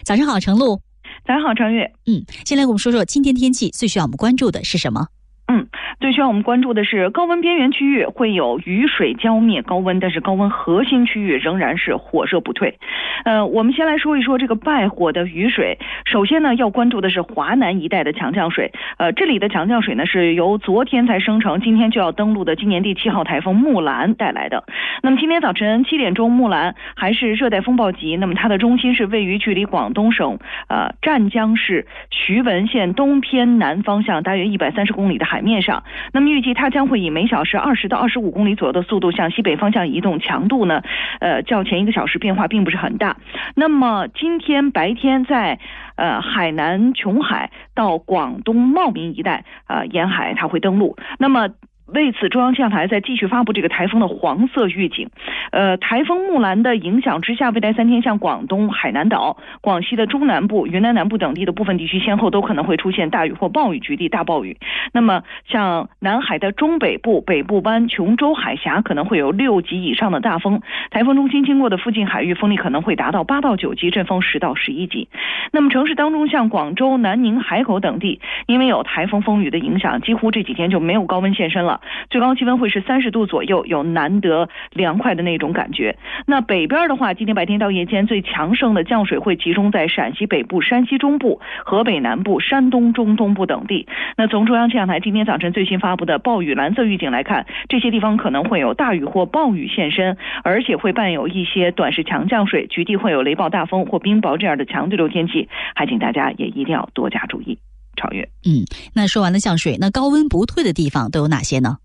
[0.03, 0.81] 早上好，程璐。
[1.25, 1.93] 早上好，程月。
[2.07, 5.07] 嗯，先来跟我们说说今天天气最需要我们关注的是什么？
[5.49, 5.67] 嗯，
[6.01, 12.79] 最需要我们关注的是高温边缘区域会有雨水浇灭高温，但是高温核心区域仍然是火热不退。
[13.25, 15.79] 呃，我们先来说一说这个败火的雨水。
[16.07, 18.73] 首先呢，要关注的是华南一带的强降水。
[18.99, 24.65] 呃，这里的强降水呢是由昨天才生成，今天就要登陆的今年第七号台风木兰带来的。
[25.03, 30.39] 那么今天早晨七点钟，木兰还是热带风暴级，那么它的中心是位于距离广东省
[30.69, 35.32] 呃湛江市徐闻县东偏南方向大约一百三十公里的。
[35.33, 40.83] 海面上，那么预计它将会以每小时二十到二十五公里左右的速度向西北方向移动，强度呢，
[41.21, 43.17] 呃，较前一个小时变化并不是很大。
[43.55, 45.59] 那么今天白天在
[45.97, 50.99] 呃海南琼海到广东茂名一带呃沿海它会登陆。
[51.19, 51.49] 那么。
[51.95, 55.11] 为此，中央气象台在继续发布这个台风的黄色预警。
[55.51, 64.57] 呃，台风木兰的影响之下，未来三天，像广东海南岛、广西的中南部、云南南部等地的部分地区，先后都可能会出现大雨或暴雨，局地大暴雨。
[64.93, 70.63] 那么，像南海的中北部、北部湾、琼州海峡可能会有六级以上的大风。
[70.91, 75.09] 台风中心经过的附近海域，风力可能会达到八到九级，阵风十到十一级。
[75.53, 81.81] 那么，城市当中，像广州、南宁、海口等地，因为有台风风雨的影响，几乎这几天就没有高温现身了。
[82.11, 85.97] 最高气温会是三十度左右，有难得凉快的那种感觉。
[86.27, 93.87] 那北边的话，今天白天到夜间最强盛的降水会集中在陕西北部、山西中部、河北南部、山东中东部等地。
[94.17, 107.59] 那从中央气象台今天早晨最新发布的暴雨蓝色预警来看，这些地方可能会有大雨或暴雨现身，而且会伴有一些短时强降水，局地会有雷暴大风或冰雹这样的强对流天气，还请大家也一定要多加注意。
[107.97, 108.65] 超越，嗯，
[108.95, 111.79] 那说完了降水，那高温不退的地方都有哪些呢？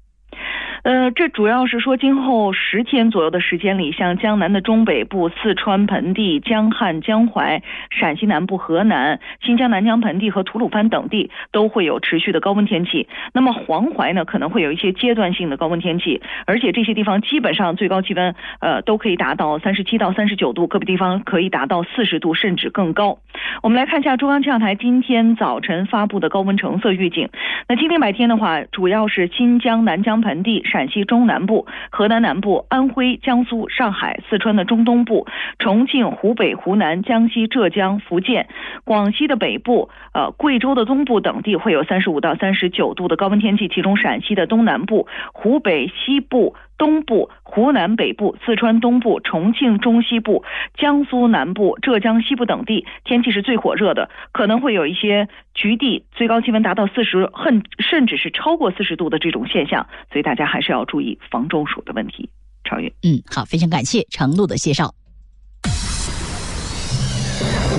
[0.84, 13.08] 呃，这主要是说，今后十天左右的时间里，像江南的中北部、四川盆地、江汉、江淮、陕西南部、河南、新疆南疆盆地和吐鲁番等地都会有持续的高温天气。
[13.34, 23.20] 那么黄淮呢，可能会有一些阶段性的高温天气，而且这些地方基本上最高气温呃都可以达到三十七到三十九度，个别地方可以达到四十度甚至更高。
[23.62, 27.30] 我们来看一下中央气象台今天早晨发布的高温橙色预警。
[27.68, 35.26] 那今天白天的话，主要是新疆、南疆盆地、陕西中南部、河南南部、安徽、江苏、上海、四川的中东部、
[35.58, 38.48] 重庆、湖北、湖南、江西、浙江、福建、
[38.84, 46.56] 广西的北部、呃贵州的东部等地会有三十五到三十九度的高温天气，其中陕西的东南部、湖北西部。
[46.78, 50.44] 东部、湖南北部、四川东部、重庆中西部、
[50.78, 62.30] 江苏南部、浙江西部等地天气是最火热的，可能会有一些局地最高气温达到四十，甚甚至是超过四十度的这种现象，所以大家还是要注意防中暑的问题。
[62.64, 64.94] 超越，嗯，好，非常感谢程璐的介绍。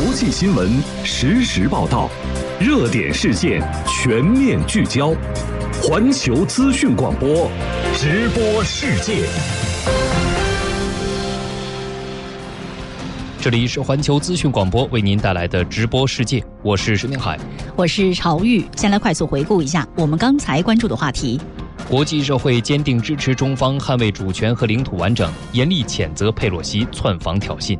[0.01, 0.70] 国际新闻
[1.05, 2.09] 实时报道，
[2.61, 5.12] 热点事件全面聚焦，
[5.81, 7.49] 环球资讯广播。
[7.95, 9.24] 直播世界，
[13.41, 17.39] 这里是环球资讯广播为您带来的直播世界，我是石宁海，
[17.76, 18.66] 我是朝玉。
[18.76, 21.41] 先来快速回顾一下我们刚才关注的话题：
[21.89, 27.79] 国际社会坚定支持中方捍卫主权和领土完整，严厉谴责佩洛西窜访挑衅；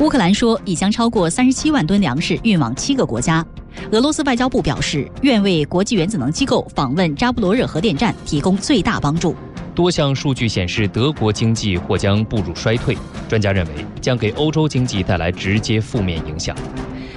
[0.00, 3.44] 乌克兰说已将超过三十七万吨粮食运往七个国家。
[3.92, 9.34] 俄罗斯外交部表示，愿为国际原子能机构访问扎布罗热核电站提供最大帮助。
[9.74, 12.96] 多项数据显示，德国经济或将步入衰退，
[13.28, 16.56] 专家认为将给欧洲经济带来直接负面影响。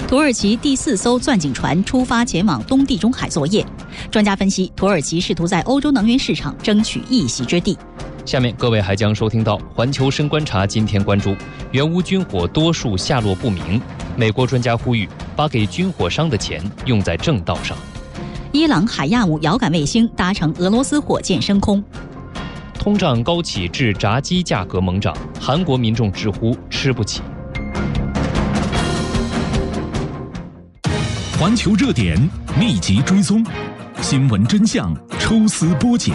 [0.07, 3.63] 土耳其第四艘钻井船出发前往东地中海作业，
[4.09, 7.77] 专家分析，土耳其试图在欧洲能源市场争取一席之地。
[8.27, 11.33] 下面各位还将收听到环球深观察，今天关注
[11.71, 13.81] 原乌军火多数下落不明。
[14.17, 17.77] 美国专家呼吁，把给军火商的钱用在正道上。
[18.51, 21.81] 伊朗海亚五遥感卫星搭乘俄罗斯火箭升空。
[22.77, 27.21] 通胀高企致炸鸡价格猛涨，韩国民众直呼吃不起。
[31.39, 32.19] 环球热点
[32.59, 33.41] 密集追踪，
[34.01, 36.13] 新闻真相抽丝剥茧。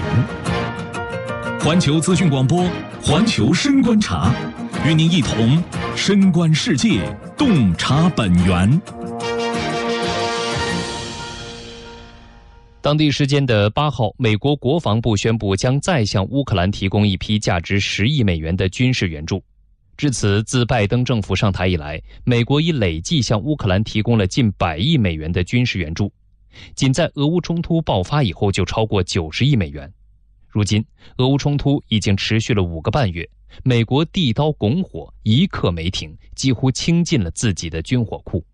[1.65, 2.69] 环球资讯广播，
[3.01, 4.35] 环球深观察，
[4.85, 5.63] 与您一同。
[5.95, 7.01] 深观世界，
[7.39, 8.81] 洞察本源。
[12.81, 19.41] 当地时间的八号，美国国防部宣布将再向乌克兰提供一批价值十亿美元的军事援助。
[19.97, 26.13] 至此，自拜登政府上台以来，美国已累计向乌克兰提供了近百亿美元的军事援助。
[26.75, 29.89] 仅在俄乌冲突爆发以后，就超过九十亿美元。
[30.53, 30.85] 如今，
[31.17, 33.27] 俄乌冲突已经持续了五个半月。
[33.63, 38.45] 美国地刀拱火，一刻没停，几乎倾尽了自己的军火库。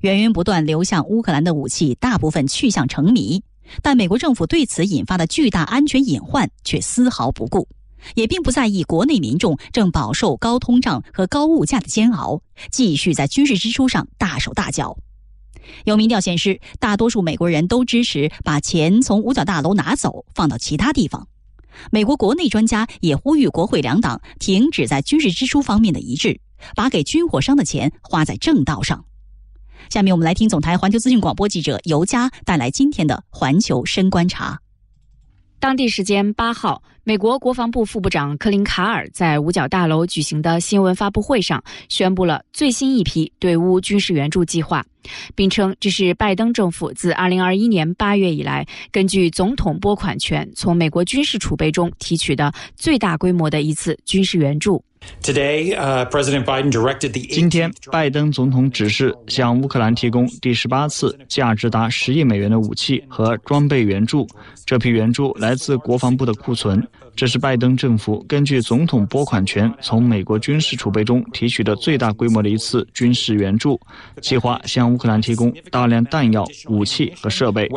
[0.00, 3.40] 源源不断流向乌克兰的武器，大部分去向成谜。
[3.82, 7.68] 但美国政府对此引发的巨大安全隐患却丝毫不顾，
[8.16, 14.98] 也并不在意国内民众正饱受高通胀和高物价的煎熬，继续在军事支出上大手大脚。
[15.84, 21.28] 有民调显示，大多数美国人都支持把钱从五角大楼拿走，放到其他地方。
[21.90, 26.40] 美国国内专家也呼吁国会两党停止在军事支出方面的一致，
[26.74, 29.04] 把给军火商的钱花在正道上。
[29.90, 34.60] 下面我们来听总台环球资讯广播记者尤佳带来今天的环球深观察。
[35.60, 44.84] 当地时间八号，美国国防部副部长克林卡尔在五角大楼举行的新闻发布会上宣布了最新一批对乌军事援助计划，
[45.34, 54.84] 并称这是拜登政府自2021年8月以来根据总统拨款权从美国军事储备中提取的最大规模的一次军事援助。
[55.22, 55.74] Today,
[56.10, 57.20] President Biden directed the.
[57.28, 64.26] 今天，拜登总统指示向乌克兰提供第十八次价值达十亿美元的武器和装备援助。
[64.64, 66.86] 这批援助来自国防部的库存。
[67.16, 73.78] 这是拜登政府根据总统拨款权从美国军事储备中提取的最大规模的一次军事援助。
[74.22, 77.68] 计划向乌克兰提供大量弹药、武器和设备。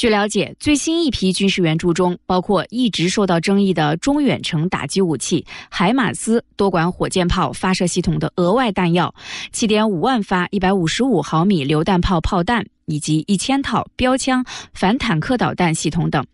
[0.00, 9.14] 据了解，最新一批军事援助中包括一直受到争议的中远程打击武器海马斯多管火箭炮发射系统的额外弹药、
[9.52, 14.42] 七点五万发一百五十五毫米榴弹炮炮弹以及一千套标枪
[14.72, 16.24] 反坦克导弹系统等。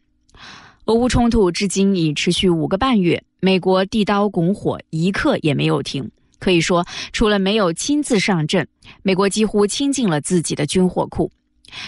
[0.84, 6.08] 俄乌冲突至今已持续五个半月，美国地刀拱火一刻也没有停。
[6.38, 8.64] 可以说，除了没有亲自上阵，
[9.02, 11.28] 美国几乎倾尽了自己的军火库。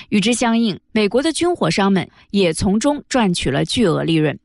[0.09, 4.39] 与之相应，美国的军火商们也从中赚取了巨额利润。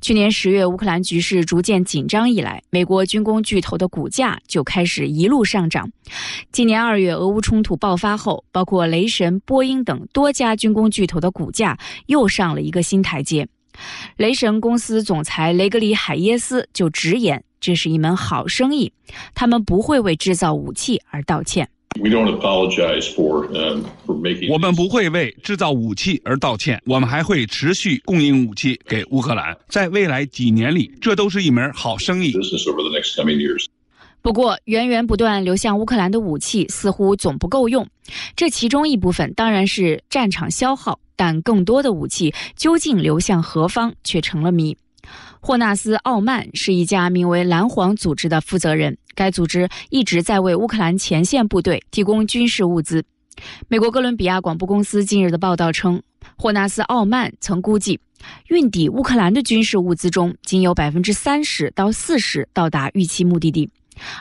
[0.00, 5.88] 去年十月，乌克兰局势逐渐紧张以来，美国军工巨头的股价就开始一路上涨。
[6.50, 13.46] 今年二月，俄乌冲突爆发后，包括雷神、波音等多家军工巨头的股价又上了一个新台阶。
[14.16, 18.92] 雷神公司总裁雷格里海耶斯就直言：“这是一门好生意，
[19.32, 21.68] 他们不会为制造武器而道歉。”
[24.50, 29.56] 我们不会为制造武器而道歉，我们还会持续供应武器给乌克兰。
[29.68, 32.32] 在未来几年里，这都是一门好生意。
[34.20, 37.86] 不过，源源不断流向乌克兰的武器似乎总不够用，
[38.36, 44.76] 这其中一部分当然是战场消耗，但更多的武器究竟流向何方却成了谜。
[45.40, 53.04] 霍纳斯·奥曼是一家名为蓝黄组织的负责人，该组织一直在为乌克兰前线部队提供军事物资。
[53.68, 56.02] 美国哥伦比亚广播公司近日的报道称，
[56.36, 58.00] 霍纳斯·奥曼曾估计，
[58.48, 63.70] 运抵乌克兰的军事物资中仅有百分之三十到四十到达预期目的地。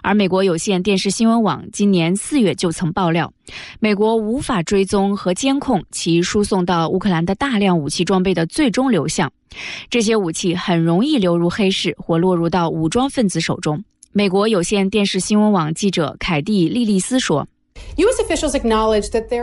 [0.01, 3.31] 而美国有线电视新闻网今年四月就曾爆料，
[3.79, 9.31] 美国无法追踪和监控其输送到乌克兰的大量武器装备的最终流向，
[9.89, 13.83] 这些武器很容易流入黑市或落入到武装分子手中。
[14.11, 17.47] 美国有线电视新闻网记者凯蒂·莉莉丝说。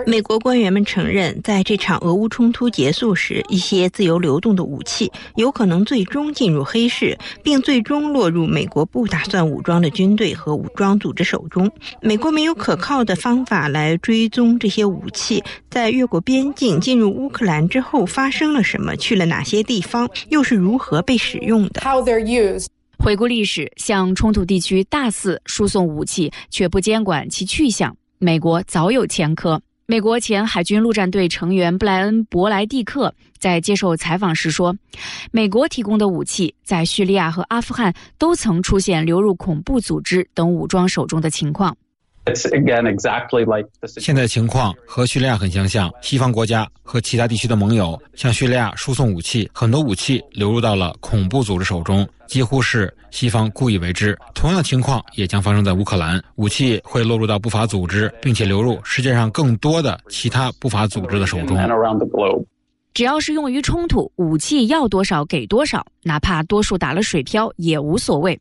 [0.07, 11.69] 美国官员们承认，在这场俄乌冲突结束时，一些自由流动的武器有可能最终进入黑市，并最终落入美国不打算武装的军队和武装组织手中。
[12.01, 21.83] 美国没有可靠的方法来追踪这些武器在越过边境进入乌克兰之后发生了什么，去了哪些地方，又是如何被使用的。
[23.01, 27.97] 回顾历史，向冲突地区大肆输送武器却不监管其去向。
[28.25, 29.61] 美国早有前科。
[29.85, 34.75] 美国前海军陆战队成员布莱恩·伯莱蒂克在接受采访时说
[35.31, 41.77] ：“美国提供的武器在叙利亚和阿富汗都曾出现流入恐怖组织等武装手中的情况。”
[43.99, 54.19] 现在情况和叙利亚很相像，西方国家和其他地区的盟友向叙利亚输送武器，很多武器流入到了恐怖组织手中，几乎是西方故意为之。
[54.35, 61.59] 同样的情况也将发生在乌克兰，武器会落入到不法组织，并且流入世界上更多的其他不法组织的手中。
[62.95, 68.41] 只要是用于冲突，武器要多少给多少，哪怕多数打了水漂也无所谓。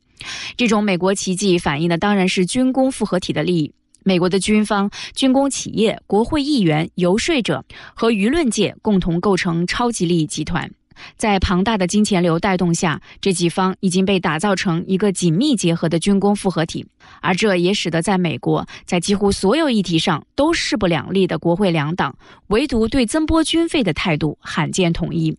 [0.58, 3.74] 这种美国奇迹反映的当然是军工复合体的利益。
[4.06, 7.64] 美国的军方、军工企业、国会议员、游说者
[7.94, 10.70] 和舆论界共同构成超级利益集团，
[11.16, 16.86] 在庞大的金钱流带动下，这几方已经被打造成一个紧密结合的军工复合体。
[17.22, 22.14] 而这也使得在美国，在几乎所有议题上都势不两立的国会两党，
[22.48, 25.38] 唯独对增拨军费的态度罕见统一。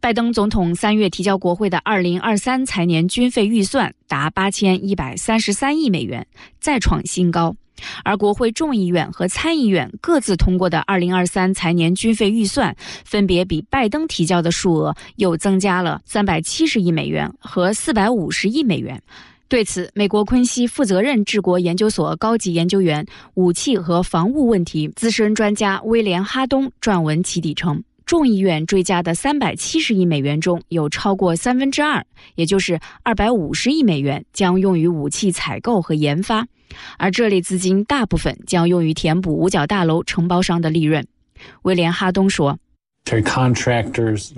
[0.00, 6.26] 拜登总统三月提交国会的二零二三财年军费预算达八千一百三十三亿美元，
[6.60, 7.54] 再创新高。
[8.02, 19.00] 而国会众议院和参议院各自通过的二零二三财年军费预算，分别比拜登提交的数额又增加了三百七十亿美元和四百五十亿美元。
[19.48, 27.82] 对此，美国昆西负责任治国研究所高级研究员、武器和防务问题资深专家威廉哈东撰文起底称。
[28.08, 32.02] 众议院追加的三百七十亿美元中有超过三分之二，
[32.36, 36.46] 也就是二百五十亿美元将用于武器采购和研发，
[36.96, 41.06] 而这类资金大部分将用于填补五角大楼承包商的利润。
[41.64, 42.58] 威廉哈东说：“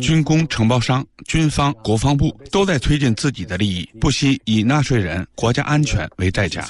[0.00, 6.68] 军工承包商、军方、国防部都在推进自己的利益，不惜以纳税人、国家安全为代价。”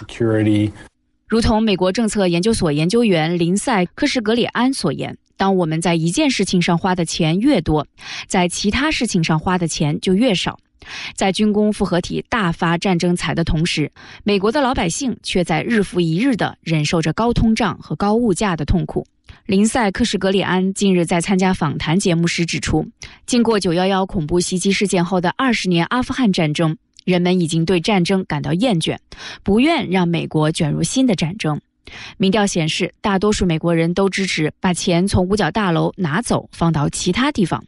[1.26, 5.16] 如同美国政策研究所研究员林赛·科什格里安所言。
[5.40, 7.86] 当我们在一件事情上花的钱越多，
[8.26, 10.60] 在其他事情上花的钱就越少。
[11.14, 13.90] 在军工复合体大发战争财的同时，
[14.22, 19.06] 美国的老百姓却在日复一日地忍受着高通胀和高物价的痛苦。
[19.46, 22.86] 林赛·克什格里安近日在参加访谈节目时指出，
[23.24, 26.76] 经过九幺幺恐怖袭击事件后的二十年阿富汗战争，
[27.06, 28.98] 人们已经对战争感到厌倦，
[29.42, 31.58] 不愿让美国卷入新的战争。
[32.18, 37.62] 民调显示，大多数美国人都支持把钱从五角大楼拿走，放到其他地方。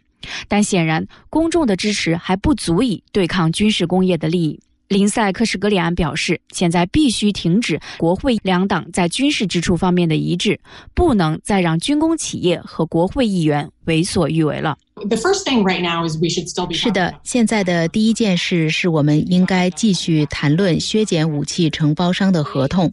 [0.46, 4.60] 但显然，公众的支持还不足以对抗军事工业的利益。
[4.88, 10.60] 林赛·克什格里安表示，现在必须停止国会两党在军事支出方面的一致，
[10.94, 14.76] 不能再让军工企业和国会议员为所欲为了。
[15.08, 22.92] The first thing right now is we should stop 是的，现在的第一件事是我们应该继续谈论削减武器承包商的合同。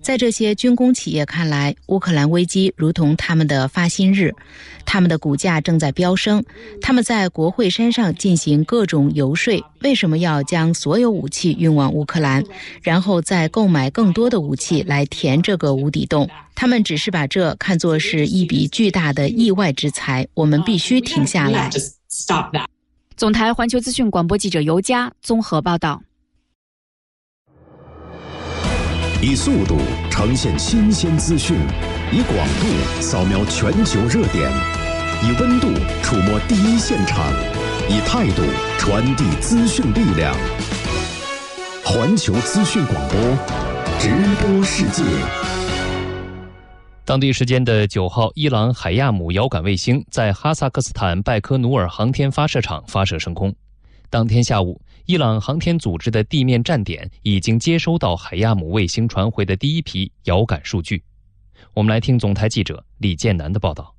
[0.00, 4.34] 在这些军工企业看来，乌克兰危机如同他们的发薪日，
[4.84, 6.44] 他们的股价正在飙升。
[6.82, 12.44] 他们在国会山上进行各种游说：为什么要将所有武器运往乌克兰，
[12.82, 16.28] 然后再购买更多的武器来填这个无底洞？
[16.54, 20.26] 他们只是把这看作是一笔巨大的意外之财。
[20.34, 21.70] 我们必须停下来。
[23.16, 26.02] 总台环球资讯广播记者尤佳综合报道。
[29.22, 29.78] 以速度
[30.10, 31.56] 呈现新鲜资讯，
[32.12, 34.50] 以广度扫描全球热点，
[35.22, 35.68] 以温度
[36.02, 37.32] 触摸第一现场，
[37.88, 38.42] 以态度
[38.78, 40.36] 传递资讯力量。
[41.82, 43.18] 环球资讯广播，
[43.98, 44.10] 直
[44.42, 45.02] 播世界。
[47.06, 53.54] 当地时间的九号，伊朗海亚姆遥感卫星在哈萨克斯坦拜科努尔航天发射场发射升空。
[54.08, 61.02] 当天下午，伊朗航天组织的地面站点已经接收到海亚姆卫星传回的第一批遥感数据。
[61.74, 63.94] 我们来听总台记者李建南的报道。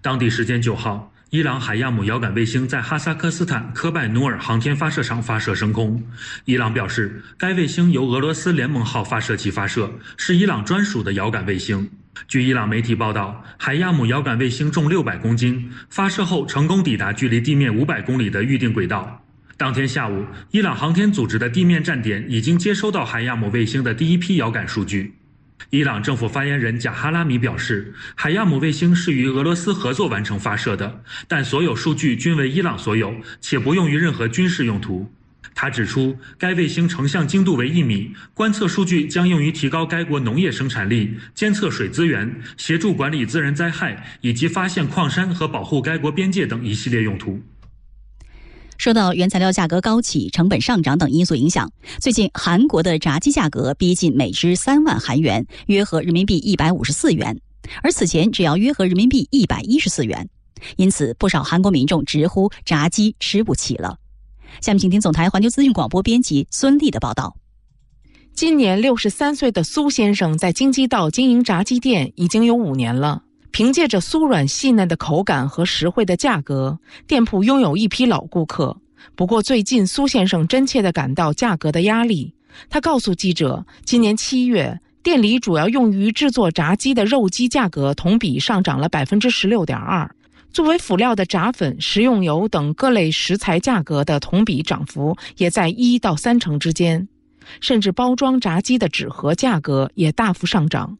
[0.00, 1.08] 当地时间九号。
[1.30, 6.02] 伊朗海亚姆遥感卫星在哈萨克斯坦科拜努尔航天发射场发射升空。
[6.44, 11.88] 伊朗表示，该卫星由俄罗斯联盟号发射器发射，是伊朗专属的遥感卫星。
[12.28, 19.24] 据伊朗媒体报道，海亚姆遥感卫星重六百公斤，发射后成功抵达距离地面五百公里的预定轨道。
[19.56, 25.14] 当天下午，伊朗航天组织的地面站点已经接收到海亚姆卫星的第一批遥感数据。
[25.70, 35.10] 伊朗政府发言人贾哈拉米表示，海亚姆卫星是与俄罗斯合作完成发射的，但所有数据均为伊朗所有，且不用于任何军事用途。
[35.54, 47.40] 他指出，该卫星成像精度为一米，观测数据将用于提高该国农业生产力、监测水资源、协助管理自然灾害以及发现矿山和保护该国边界等一系列用途。
[48.78, 57.38] 受到原材料价格高企、成本上涨等因素影响，最近韩国的炸鸡价格逼近每只三万韩元，约合人民币一百五十四元，
[57.82, 60.28] 而此前只要约合人民币一百一十四元，
[60.76, 63.98] 因此不少韩国民众直呼炸鸡吃不起了。
[64.60, 67.34] 下面请听总台环球资讯广播编辑孙丽的报道。
[68.34, 73.22] 今年六十三岁的苏先生在京畿道经营炸鸡店已经有五年了。
[73.50, 78.74] 凭借着酥软细嫩的口感和实惠的价格，店铺拥有一批老顾客。
[79.14, 82.32] 不过，最近苏先生真切地感到价格的压力。
[82.70, 90.10] 他告诉记者，今年七月，店里主要用于制作炸鸡的肉鸡价格同比上涨了百分之十六点二。
[90.52, 97.08] 作为辅料的炸粉、食用油等各类食材价格的同比涨幅也在一到三成之间，
[97.60, 100.98] 甚至包装炸鸡的纸盒价格也大幅上涨。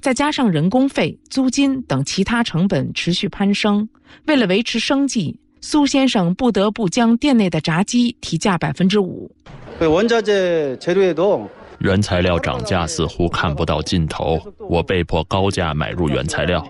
[0.00, 3.86] 再加上人工费、租金等其他成本持续攀升，
[4.26, 9.30] 为了维持生计，苏先生不得不将店内的炸鸡提价百分之五。
[11.84, 16.66] 原材料涨价似乎看不到尽头，我被迫高价买入原材料，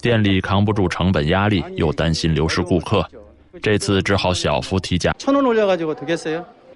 [0.00, 3.04] 店里扛不住成本压力，又担心流失顾客，
[3.60, 5.12] 这次只好小幅提价。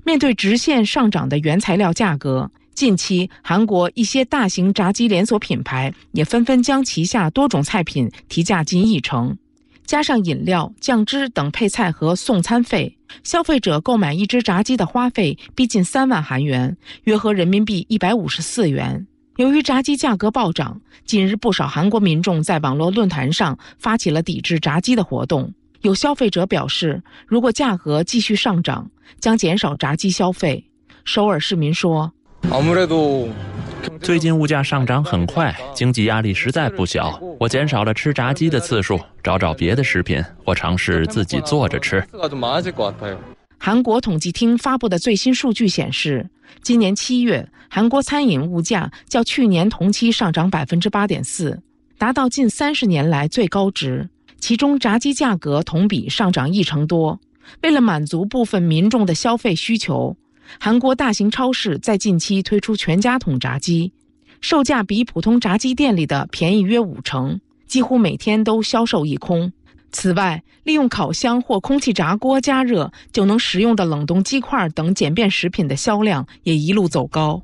[0.03, 2.51] 面对直线上涨的原材料价格。
[2.75, 9.39] 近期，韩国一些大型炸鸡连锁品牌也纷纷将旗下多种菜品提价近一成，
[9.87, 19.07] 加上饮料、酱汁等配菜和送餐费，消费者购买一只炸鸡的花费逼近三万韩元，约合人民币一百五十四元。
[19.37, 25.53] 由于炸鸡价格暴涨，近日不少韩国民众在网络论坛上发起了抵制炸鸡的活动。
[25.83, 28.91] 有消费者表示，如果价格继续上涨，
[29.21, 30.65] 将减少炸鸡消费。
[31.05, 32.13] 首尔市民说。
[34.01, 37.21] 最近物价上涨很快，经济压力实在不小。
[37.41, 42.07] 我减少了吃炸鸡的次数，找找别的食品，或尝试自己做着吃。
[43.59, 46.29] 韩国统计厅发布的最新数据显示，
[46.63, 51.61] 今年七月，韩国餐饮物价较去年同期上涨百分之八点四，
[51.99, 54.09] 达到近三十年来最高值。
[54.39, 57.19] 其中，炸鸡价格同比上涨一成多。
[57.63, 60.17] 为了满足部分民众的消费需求。
[60.59, 63.93] 韩国大型超市在近期推出全家桶炸鸡，
[64.41, 69.53] 售价比普通炸鸡店里的便宜约五成，几乎每天都销售一空。
[69.93, 77.43] 此外，利用烤箱或空气炸锅加热就能食用的冷冻鸡块等简便食品的销量也一路走高。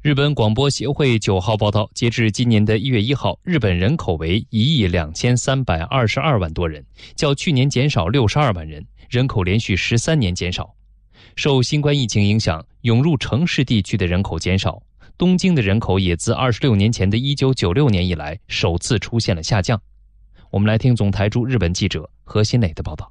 [0.00, 10.74] 日本广播协会九号报道，截至今年的一月一号，日本人口为一亿两千三百二十二万多人，较去年减少六十二万人，人口连续十三年减少。
[11.36, 14.82] 受新冠疫情影响，涌入城市地区的人口减少。
[15.18, 19.80] 东京的人口也自二十六年前的一九九六年以来首次出现了下降。
[20.50, 23.10] 我们来听总台驻日本记者何新磊的报道。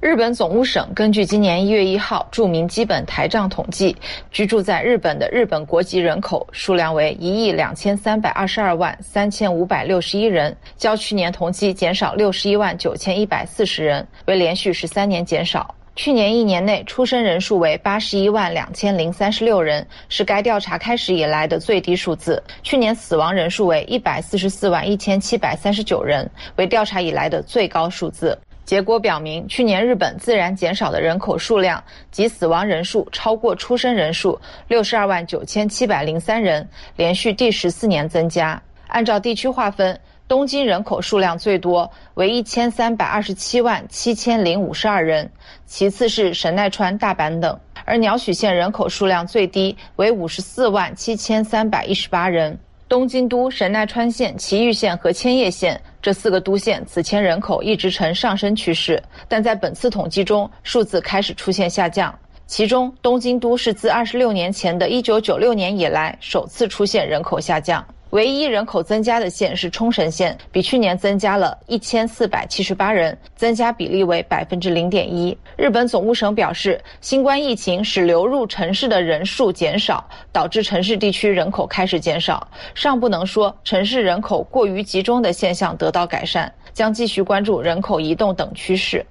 [0.00, 3.96] 日本总务省根据今年一月一号著名基本台账统计，
[4.30, 15.74] 居住在日本的日本国籍人口数量为一亿两千三百二十二万三千五百六十一人，较去年同期减少六十一万九千一百四十人，为连续十三年减少。
[15.98, 22.40] 去年一年内出生人数为八十一万两千零三十六人，是该调查开始以来的最低数字。
[22.62, 28.38] 去年死亡人数为一百四十四万一千七百三十九人，为调查以来的最高数字。
[28.64, 31.82] 结果表明，去年日本自然减少的人口数量
[32.12, 38.62] 及死亡人数超过出生人数六十二万九千七百零三人，连续第十四年增加。
[38.86, 39.98] 按照地区划分，
[40.28, 45.28] 东京人口数量最多，为一千三百二十七万七千零五十二人，
[45.64, 47.58] 其次是神奈川、大阪等。
[47.86, 52.56] 而鸟取县人口数量最低，为五十四万七千三百一十八人。
[52.90, 62.14] 东京都、神奈川县、埼玉县和千叶县这四个都县此前人口一直呈上升趋势，但在本次统计中，数字开始出现下降。
[62.46, 67.82] 其中，东京都是自二十六年前的一九九六年以来首次出现人口下降。
[68.10, 75.36] 唯一人口增加的县是冲绳县，比去年增加了一千四百七十八人，增加比例为百分之零点一。
[75.58, 80.02] 日本总务省表示，新冠疫情使流入城市的人数减少，
[80.32, 89.04] 导致城市地区人口开始减少，尚不能说城市人口过于集中的现象得到改善，将继续关注人口移动等趋势。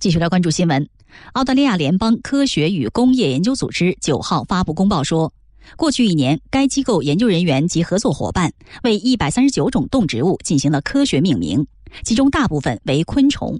[0.00, 0.88] 继续来关注新闻，
[1.34, 5.32] 澳大利亚联邦科学与工业研究组织九号发布公报说。
[5.76, 8.52] 过去一年，该机构研究人员及合作伙伴
[8.84, 11.66] 为一百三十九种动植物进行了科学命名，
[12.04, 13.58] 其中大部分为昆虫。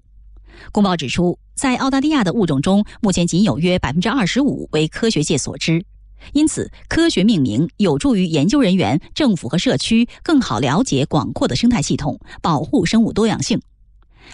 [0.71, 5.85] 公报指出，在澳大利亚的物种中，目前仅有约百分之二十五为科学界所知，
[6.33, 13.61] 因此科学命名有助于研究人员、政府和社区更好了解广阔的生态系统，保护生物多样性。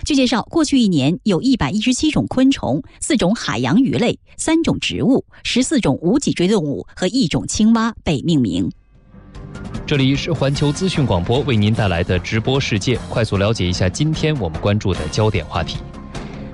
[0.04, 8.70] 据介绍，过去一年有一百一十七种昆虫、四种海洋鱼类、三种植物、十四种无脊椎动物和一种青蛙被命名。
[9.86, 15.78] 这里是环球资讯广播为您带来的直播世界，快速了解一下今天我们关注的焦点话题。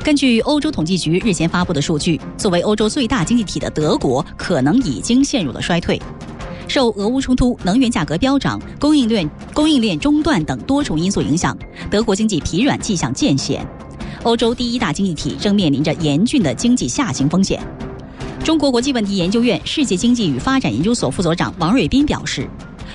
[0.03, 6.01] 根据欧洲统计局日前发布的数据，作为欧洲最大经济体的德国可能已经陷入了衰退。
[6.69, 11.57] 受俄乌冲突、能源价格飙涨、供应链供应链中断等多重因素影响，
[11.91, 13.67] 德国经济疲软迹象渐显。
[14.23, 17.63] 欧洲第一大经济体正面临着严峻的经济下行风险。
[18.43, 22.49] 中国国际问题研究院世界经济与发展研究所副所长王瑞斌表示，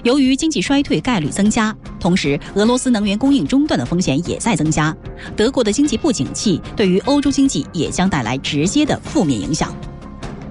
[0.03, 4.95] 由于经济衰退概率增加，同时俄罗斯能源供应中断的风险也在增加，
[5.35, 9.75] 德国的经济不景气对于欧洲经济也将带来直接的负面影响。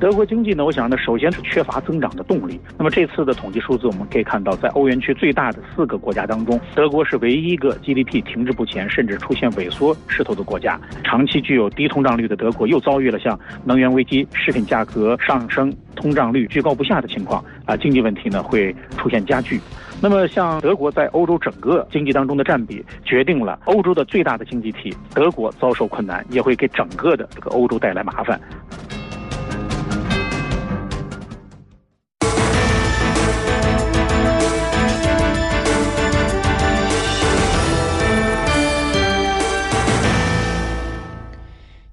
[0.00, 2.60] 德国经济呢，我想呢，首先是缺乏增长的动力。
[2.76, 10.80] 那么这次的统计数字，我们可以看到，在欧元区最大的四个国家当中，德国是唯一一个 GDP 停滞不前，甚至出现萎缩势头的国家。
[11.02, 19.60] 长期具有低通胀率的德国，又遭遇了像能源危机、食品价格上升、通胀率居高不下的情况啊，经济问题呢会出现加剧。
[20.00, 28.40] 那么像德国在欧洲整个经济当中的占比，决定了欧洲的最大的经济体德国遭受困难，也会给整个的这个欧洲带来麻烦。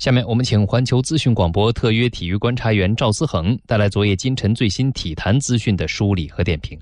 [0.06, 6.78] 下面我们请环球资讯广播特约体育观察员赵思恒带来昨夜今晨最新体坛资讯的梳理和点评。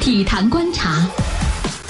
[0.00, 1.08] 体坛观察，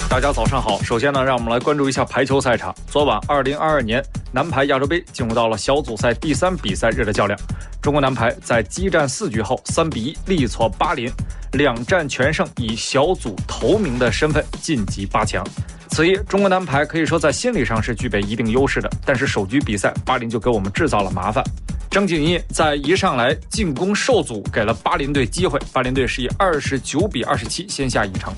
[0.09, 0.81] 大家早上好。
[0.81, 2.73] 首先呢，让我们来关注一下排球赛场。
[2.87, 7.37] 昨晚，二零二二年男排亚洲杯进入到了小组赛第三比赛日的较量。
[7.81, 11.11] 中国男排在激战四局后，三比一力挫巴林，
[11.51, 15.45] 两战全胜，以小组头名的身份晋级八强。
[15.89, 21.43] 此役，中国男排可以说在心理上是具备一定优势的，但是首局比赛，巴林就给我们制造了麻烦。
[21.91, 28.33] 张景毅在一上来进攻受阻，给了巴林队机会，巴林队是以二十九比二十七先下一城。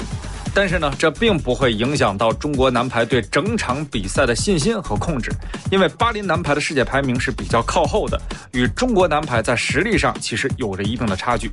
[0.53, 5.31] 但是呢，这并不会影响到中国男排对整场比赛的信心和控制，
[5.71, 8.19] 因为巴林男排的世界排名是比较靠后的，
[8.51, 11.49] 与中国男排在实力上其实有着一定的差距。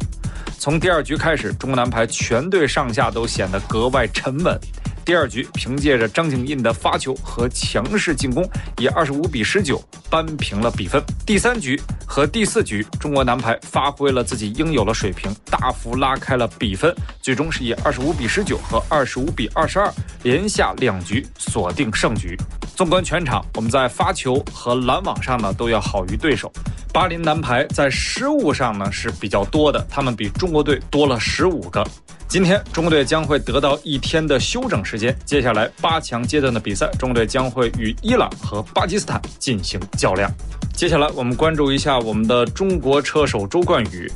[0.59, 4.59] 从第二局开始，中国男排全队上下都显得格外沉稳。
[5.07, 8.45] 第二局，凭借着张景印的发球和强势进攻，
[8.77, 9.81] 以二十五比十九
[10.11, 11.01] 扳平了比分。
[11.24, 16.93] 第三局和第四局，中国男排发挥了自己应有的水平，大幅拉开了比分，
[17.23, 19.89] 最终是以二十五比十九和二十五比二十二
[20.24, 22.37] 连下两局锁定胜局。
[22.74, 26.53] 纵观全场，我们在发球和拦网上呢都要好于对手。
[26.93, 31.87] 巴林男排在失误上呢是比较多的，他们比中国队多了十五个。
[32.28, 35.16] 今天中国队将会得到一天的休整时间。
[35.24, 40.28] 接下来八强阶段的比赛，中国队将会与伊朗和巴基斯坦进行较量。
[40.74, 44.11] 接下来我们关注一下我们的中国车手周冠宇。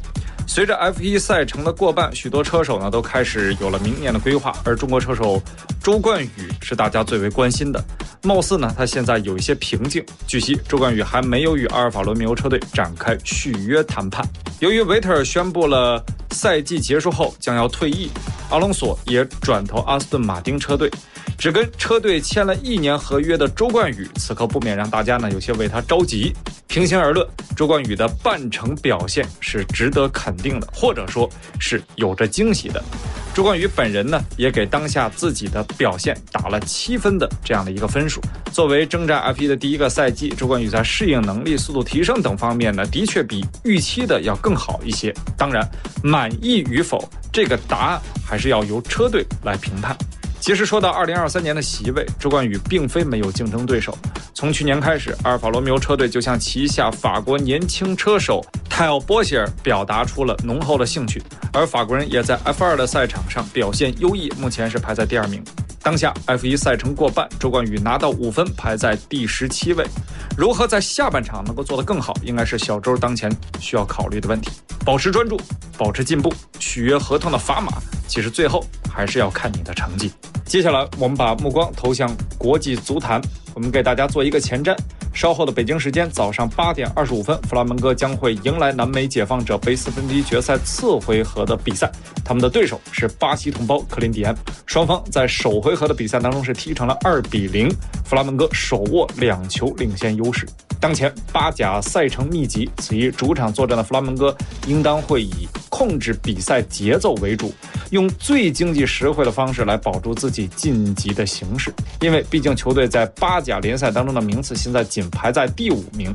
[0.52, 5.40] 随着 F1 赛程的过半，许多车手呢都开始有了明年的规划，而中国车手
[5.80, 7.80] 周冠宇是大家最为关心的。
[8.24, 10.04] 貌似呢，他现在有一些瓶颈。
[10.26, 14.28] 据悉，周冠宇还没有与阿尔法罗密欧车队展开续约谈判。
[14.58, 18.10] 由于维特尔宣布了赛季结束后将要退役，
[18.50, 20.90] 阿隆索也转投阿斯顿马丁车队。
[21.40, 26.34] 只跟车队签了一年合约的周冠宇，此刻不免让大家呢有些为他着急。
[26.66, 27.26] 平心而论，
[27.56, 31.26] 周冠宇的半程表现是值得肯定的，或者说
[31.58, 32.84] 是有着惊喜的。
[33.32, 38.20] 周冠宇本人呢，也给当下自己的表现打了七分的这样的一个分数。
[38.52, 45.10] 作为征战 F1 的第一个赛季，周冠宇在适应能力、速度提升等方面呢，的确比预期的要更好一些。
[45.38, 45.66] 当然，
[46.02, 49.96] 满意与否，这个答案还是要由车队来评判。
[50.40, 53.96] 其实说到二零二三年的席位，周冠宇并非没有竞争对手。
[54.32, 61.22] 从去年开始，阿尔法罗密欧车队就向旗下法国年轻车手泰奥·波希尔表达出了浓厚的兴趣，
[61.52, 65.44] 而法国人也在 F 二的赛场上表现优异，目前是排在第二名。
[65.82, 69.84] 当下 F 一赛程过半，周冠宇拿到五分，排在第十七位。
[70.36, 74.50] 如何在下半场能够做得更好，应该是小周当前需要考虑的问题。
[74.84, 75.40] 保持专注，
[75.78, 77.72] 保持进步，续约合同的砝码，
[78.06, 78.62] 其实最后
[78.92, 80.12] 还是要看你的成绩。
[80.44, 83.20] 接下来，我们把目光投向国际足坛。
[83.60, 84.74] 我们给大家做一个前瞻。
[85.12, 91.92] 稍后的北京时间早上八点二十五分，弗拉门戈将会迎来南美解放者杯四分之一决赛次回合的比赛。
[92.24, 94.34] 他们的对手是巴西同胞克林迪安。
[94.64, 97.68] 双方在首回合的比赛当中是踢成了二比零，
[98.02, 100.48] 弗拉门戈手握两球领先优势。
[100.80, 104.34] 当前巴甲赛程密集，此役主场作战的弗拉门戈
[104.66, 107.52] 应当会以控制比赛节奏为主。
[107.90, 116.14] 用最经济实惠的方式来保住自己晋级的形势，因为毕竟球队在巴甲联赛当中的名次现在仅排在第五名。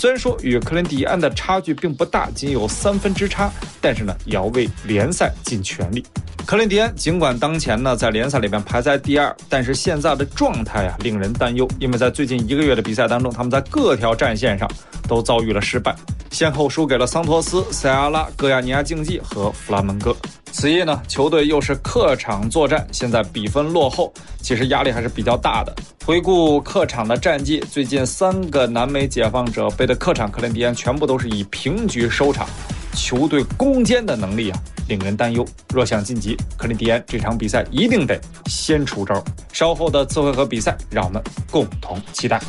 [0.00, 3.52] 虽然说与克林迪安的差距并不大，仅有三分之差，
[3.82, 6.02] 但是呢，也要为联赛尽全力。
[6.46, 14.66] 克林迪安尽管当前呢在联赛里面排在第二，但是现在的状态啊令人担忧，因为在最近一个月的比赛当中，他们在各条战线上
[15.06, 15.94] 都遭遇了失败，
[16.30, 20.16] 先后输给了桑托斯、塞阿拉、戈亚尼亚竞技和弗拉门戈。
[20.50, 25.72] 此役呢，球队又是客场作战，现在比分落后，其实压力还是比较大的。
[26.04, 32.48] 回顾客场的战绩，最近三个南美解放者杯的客场，克林迪安全部都是以平局收场，
[32.94, 35.44] 球队攻坚的能力啊，令人担忧。
[35.74, 39.20] 若想晋级，克林迪安这场比赛一定得先出招。
[39.52, 42.40] 稍后的次回合比赛，让我们共同期待。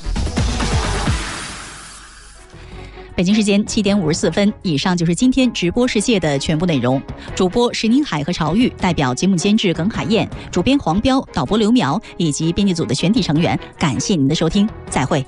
[3.15, 7.01] 北京时间七点五十四分，以上就是今天直播世界的全部内容。
[7.35, 15.25] 主播石宁海和朝玉，代表节目监制耿海燕，主编黄彪，导播刘苗以及编辑组的全体成员，感谢您的收听，再会。